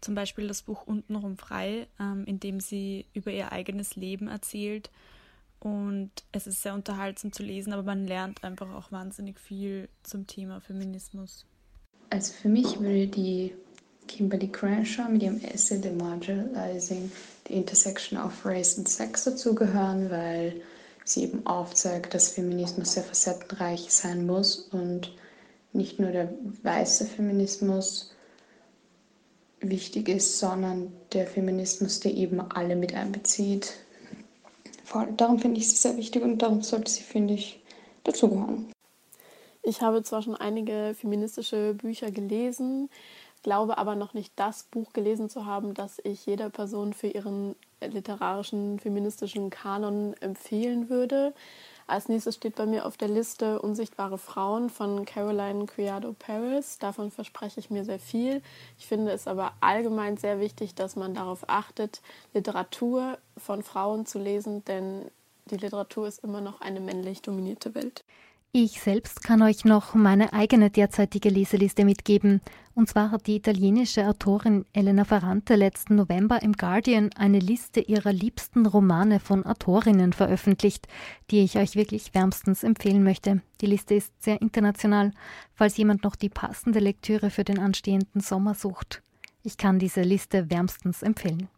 zum 0.00 0.14
Beispiel 0.14 0.48
das 0.48 0.62
Buch 0.62 0.86
Untenrum 0.86 1.36
frei, 1.36 1.86
ähm, 2.00 2.24
in 2.24 2.40
dem 2.40 2.60
sie 2.60 3.06
über 3.14 3.30
ihr 3.30 3.52
eigenes 3.52 3.96
Leben 3.96 4.28
erzählt. 4.28 4.90
Und 5.60 6.10
es 6.30 6.46
ist 6.46 6.62
sehr 6.62 6.74
unterhaltsam 6.74 7.32
zu 7.32 7.42
lesen, 7.42 7.72
aber 7.72 7.82
man 7.82 8.06
lernt 8.06 8.44
einfach 8.44 8.72
auch 8.74 8.92
wahnsinnig 8.92 9.40
viel 9.40 9.88
zum 10.02 10.26
Thema 10.26 10.60
Feminismus. 10.60 11.46
Also 12.10 12.32
für 12.32 12.48
mich 12.48 12.80
würde 12.80 13.08
die 13.08 13.52
Kimberly 14.06 14.48
Crenshaw 14.48 15.08
mit 15.08 15.22
ihrem 15.22 15.40
Essay 15.40 15.80
Demarginalizing 15.80 17.10
the 17.46 17.54
Intersection 17.54 18.18
of 18.18 18.44
Race 18.44 18.78
and 18.78 18.88
Sex 18.88 19.24
dazugehören, 19.24 20.10
weil 20.10 20.60
sie 21.04 21.24
eben 21.24 21.44
aufzeigt, 21.46 22.14
dass 22.14 22.30
Feminismus 22.30 22.92
sehr 22.92 23.02
facettenreich 23.02 23.86
sein 23.90 24.26
muss 24.26 24.68
und 24.70 25.12
nicht 25.72 25.98
nur 25.98 26.10
der 26.10 26.32
weiße 26.62 27.06
Feminismus 27.06 28.12
wichtig 29.60 30.08
ist, 30.08 30.38
sondern 30.38 30.92
der 31.12 31.26
Feminismus, 31.26 32.00
der 32.00 32.14
eben 32.14 32.40
alle 32.40 32.76
mit 32.76 32.94
einbezieht. 32.94 33.74
Darum 35.16 35.38
finde 35.38 35.58
ich 35.60 35.68
sie 35.68 35.76
sehr 35.76 35.96
wichtig 35.96 36.22
und 36.22 36.38
darum 36.38 36.62
sollte 36.62 36.90
sie, 36.90 37.02
finde 37.02 37.34
ich, 37.34 37.62
dazugehören. 38.04 38.72
Ich 39.62 39.82
habe 39.82 40.02
zwar 40.02 40.22
schon 40.22 40.36
einige 40.36 40.94
feministische 40.98 41.74
Bücher 41.74 42.10
gelesen, 42.10 42.88
glaube 43.42 43.76
aber 43.76 43.96
noch 43.96 44.14
nicht 44.14 44.32
das 44.36 44.62
Buch 44.62 44.92
gelesen 44.92 45.28
zu 45.28 45.44
haben, 45.44 45.74
das 45.74 45.98
ich 46.04 46.24
jeder 46.24 46.48
Person 46.48 46.94
für 46.94 47.08
ihren 47.08 47.54
literarischen 47.80 48.78
feministischen 48.78 49.50
Kanon 49.50 50.14
empfehlen 50.20 50.88
würde. 50.88 51.34
Als 51.88 52.10
nächstes 52.10 52.34
steht 52.34 52.54
bei 52.56 52.66
mir 52.66 52.84
auf 52.84 52.98
der 52.98 53.08
Liste 53.08 53.62
Unsichtbare 53.62 54.18
Frauen 54.18 54.68
von 54.68 55.06
Caroline 55.06 55.64
Criado 55.64 56.12
Paris. 56.12 56.76
Davon 56.78 57.10
verspreche 57.10 57.60
ich 57.60 57.70
mir 57.70 57.82
sehr 57.82 57.98
viel. 57.98 58.42
Ich 58.78 58.86
finde 58.86 59.10
es 59.10 59.26
aber 59.26 59.54
allgemein 59.60 60.18
sehr 60.18 60.38
wichtig, 60.38 60.74
dass 60.74 60.96
man 60.96 61.14
darauf 61.14 61.48
achtet, 61.48 62.02
Literatur 62.34 63.16
von 63.38 63.62
Frauen 63.62 64.04
zu 64.04 64.18
lesen, 64.18 64.62
denn 64.66 65.10
die 65.46 65.56
Literatur 65.56 66.06
ist 66.06 66.22
immer 66.22 66.42
noch 66.42 66.60
eine 66.60 66.80
männlich 66.80 67.22
dominierte 67.22 67.74
Welt. 67.74 68.04
Ich 68.52 68.80
selbst 68.80 69.22
kann 69.22 69.42
euch 69.42 69.66
noch 69.66 69.94
meine 69.94 70.32
eigene 70.32 70.70
derzeitige 70.70 71.28
Leseliste 71.28 71.84
mitgeben. 71.84 72.40
Und 72.74 72.88
zwar 72.88 73.10
hat 73.10 73.26
die 73.26 73.36
italienische 73.36 74.08
Autorin 74.08 74.64
Elena 74.72 75.04
Ferrante 75.04 75.54
letzten 75.54 75.96
November 75.96 76.40
im 76.42 76.54
Guardian 76.54 77.10
eine 77.14 77.40
Liste 77.40 77.80
ihrer 77.80 78.12
liebsten 78.12 78.64
Romane 78.64 79.20
von 79.20 79.44
Autorinnen 79.44 80.14
veröffentlicht, 80.14 80.88
die 81.30 81.40
ich 81.40 81.58
euch 81.58 81.76
wirklich 81.76 82.14
wärmstens 82.14 82.62
empfehlen 82.62 83.02
möchte. 83.02 83.42
Die 83.60 83.66
Liste 83.66 83.94
ist 83.94 84.14
sehr 84.22 84.40
international, 84.40 85.12
falls 85.54 85.76
jemand 85.76 86.02
noch 86.02 86.16
die 86.16 86.30
passende 86.30 86.78
Lektüre 86.78 87.28
für 87.28 87.44
den 87.44 87.58
anstehenden 87.58 88.22
Sommer 88.22 88.54
sucht. 88.54 89.02
Ich 89.42 89.58
kann 89.58 89.78
diese 89.78 90.00
Liste 90.00 90.48
wärmstens 90.50 91.02
empfehlen. 91.02 91.48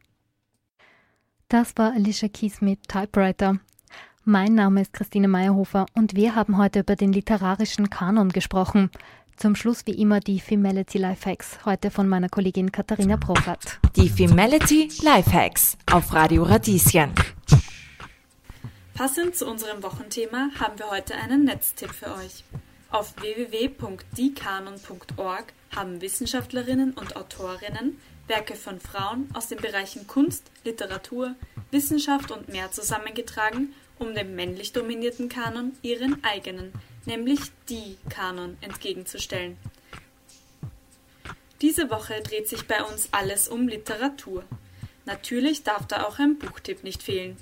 Das 1.46 1.72
war 1.76 1.92
Alicia 1.92 2.28
Keys 2.28 2.60
mit 2.60 2.88
Typewriter. 2.88 3.60
Mein 4.30 4.54
Name 4.54 4.82
ist 4.82 4.92
Christine 4.92 5.26
Meyerhofer 5.26 5.86
und 5.96 6.14
wir 6.14 6.36
haben 6.36 6.56
heute 6.56 6.78
über 6.78 6.94
den 6.94 7.12
literarischen 7.12 7.90
Kanon 7.90 8.28
gesprochen. 8.28 8.92
Zum 9.36 9.56
Schluss 9.56 9.84
wie 9.86 10.00
immer 10.00 10.20
die 10.20 10.38
Femality 10.38 10.98
Lifehacks, 10.98 11.58
heute 11.64 11.90
von 11.90 12.08
meiner 12.08 12.28
Kollegin 12.28 12.70
Katharina 12.70 13.16
Brockert. 13.16 13.80
Die 13.96 14.08
Femality 14.08 14.88
Lifehacks 15.02 15.76
auf 15.90 16.14
Radio 16.14 16.44
Radieschen. 16.44 17.10
Passend 18.94 19.34
zu 19.34 19.50
unserem 19.50 19.82
Wochenthema 19.82 20.50
haben 20.60 20.78
wir 20.78 20.92
heute 20.92 21.16
einen 21.16 21.42
Netztipp 21.42 21.90
für 21.90 22.14
euch. 22.14 22.44
Auf 22.92 23.20
www.diekanon.org 23.20 25.52
haben 25.74 26.00
Wissenschaftlerinnen 26.00 26.92
und 26.92 27.16
Autorinnen 27.16 27.98
Werke 28.28 28.54
von 28.54 28.78
Frauen 28.78 29.28
aus 29.34 29.48
den 29.48 29.58
Bereichen 29.58 30.06
Kunst, 30.06 30.52
Literatur, 30.62 31.34
Wissenschaft 31.72 32.30
und 32.30 32.48
mehr 32.48 32.70
zusammengetragen 32.70 33.74
um 34.00 34.14
dem 34.14 34.34
männlich 34.34 34.72
dominierten 34.72 35.28
Kanon 35.28 35.76
ihren 35.82 36.24
eigenen, 36.24 36.72
nämlich 37.06 37.40
die 37.68 37.96
Kanon, 38.08 38.56
entgegenzustellen. 38.60 39.56
Diese 41.60 41.90
Woche 41.90 42.20
dreht 42.22 42.48
sich 42.48 42.66
bei 42.66 42.82
uns 42.82 43.08
alles 43.12 43.46
um 43.46 43.68
Literatur. 43.68 44.44
Natürlich 45.04 45.62
darf 45.62 45.86
da 45.86 46.06
auch 46.06 46.18
ein 46.18 46.38
Buchtipp 46.38 46.82
nicht 46.82 47.02
fehlen. 47.02 47.36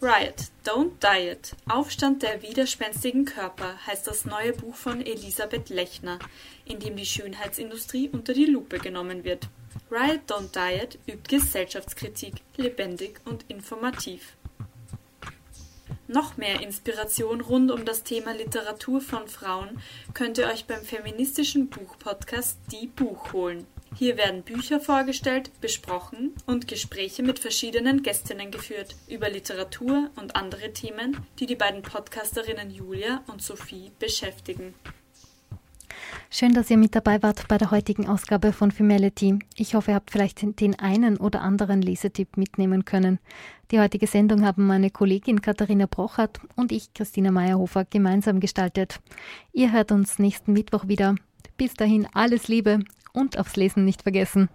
Riot, 0.00 0.52
Don't 0.64 0.92
Diet, 1.02 1.56
Aufstand 1.68 2.22
der 2.22 2.40
widerspenstigen 2.40 3.24
Körper 3.24 3.84
heißt 3.84 4.06
das 4.06 4.24
neue 4.24 4.52
Buch 4.52 4.76
von 4.76 5.04
Elisabeth 5.04 5.70
Lechner, 5.70 6.20
in 6.64 6.78
dem 6.78 6.94
die 6.94 7.04
Schönheitsindustrie 7.04 8.08
unter 8.08 8.32
die 8.32 8.44
Lupe 8.44 8.78
genommen 8.78 9.24
wird. 9.24 9.48
Riot, 9.90 10.20
Don't 10.28 10.54
Diet 10.54 11.00
übt 11.08 11.36
Gesellschaftskritik, 11.36 12.34
lebendig 12.56 13.20
und 13.24 13.44
informativ. 13.48 14.36
Noch 16.10 16.38
mehr 16.38 16.62
Inspiration 16.62 17.42
rund 17.42 17.70
um 17.70 17.84
das 17.84 18.02
Thema 18.02 18.32
Literatur 18.32 19.02
von 19.02 19.28
Frauen 19.28 19.78
könnt 20.14 20.38
ihr 20.38 20.46
euch 20.46 20.64
beim 20.64 20.80
feministischen 20.80 21.68
Buchpodcast 21.68 22.58
Die 22.72 22.86
Buch 22.86 23.34
holen. 23.34 23.66
Hier 23.94 24.16
werden 24.16 24.42
Bücher 24.42 24.80
vorgestellt, 24.80 25.50
besprochen 25.60 26.34
und 26.46 26.66
Gespräche 26.66 27.22
mit 27.22 27.38
verschiedenen 27.38 28.02
Gästinnen 28.02 28.50
geführt 28.50 28.96
über 29.06 29.28
Literatur 29.28 30.10
und 30.16 30.34
andere 30.34 30.72
Themen, 30.72 31.26
die 31.40 31.46
die 31.46 31.56
beiden 31.56 31.82
Podcasterinnen 31.82 32.70
Julia 32.70 33.22
und 33.26 33.42
Sophie 33.42 33.92
beschäftigen. 33.98 34.74
Schön, 36.30 36.52
dass 36.52 36.68
ihr 36.68 36.76
mit 36.76 36.94
dabei 36.94 37.22
wart 37.22 37.48
bei 37.48 37.56
der 37.56 37.70
heutigen 37.70 38.06
Ausgabe 38.06 38.52
von 38.52 38.70
Femality. 38.70 39.38
Ich 39.56 39.74
hoffe, 39.74 39.92
ihr 39.92 39.94
habt 39.94 40.10
vielleicht 40.10 40.60
den 40.60 40.78
einen 40.78 41.16
oder 41.16 41.40
anderen 41.40 41.80
Lesetipp 41.80 42.36
mitnehmen 42.36 42.84
können. 42.84 43.18
Die 43.70 43.80
heutige 43.80 44.06
Sendung 44.06 44.44
haben 44.44 44.66
meine 44.66 44.90
Kollegin 44.90 45.40
Katharina 45.40 45.86
Brochert 45.86 46.40
und 46.54 46.70
ich, 46.70 46.92
Christina 46.92 47.30
Meyerhofer, 47.30 47.86
gemeinsam 47.86 48.40
gestaltet. 48.40 49.00
Ihr 49.54 49.72
hört 49.72 49.90
uns 49.90 50.18
nächsten 50.18 50.52
Mittwoch 50.52 50.86
wieder. 50.86 51.14
Bis 51.56 51.72
dahin 51.72 52.06
alles 52.12 52.46
Liebe 52.46 52.80
und 53.14 53.38
aufs 53.38 53.56
Lesen 53.56 53.86
nicht 53.86 54.02
vergessen. 54.02 54.50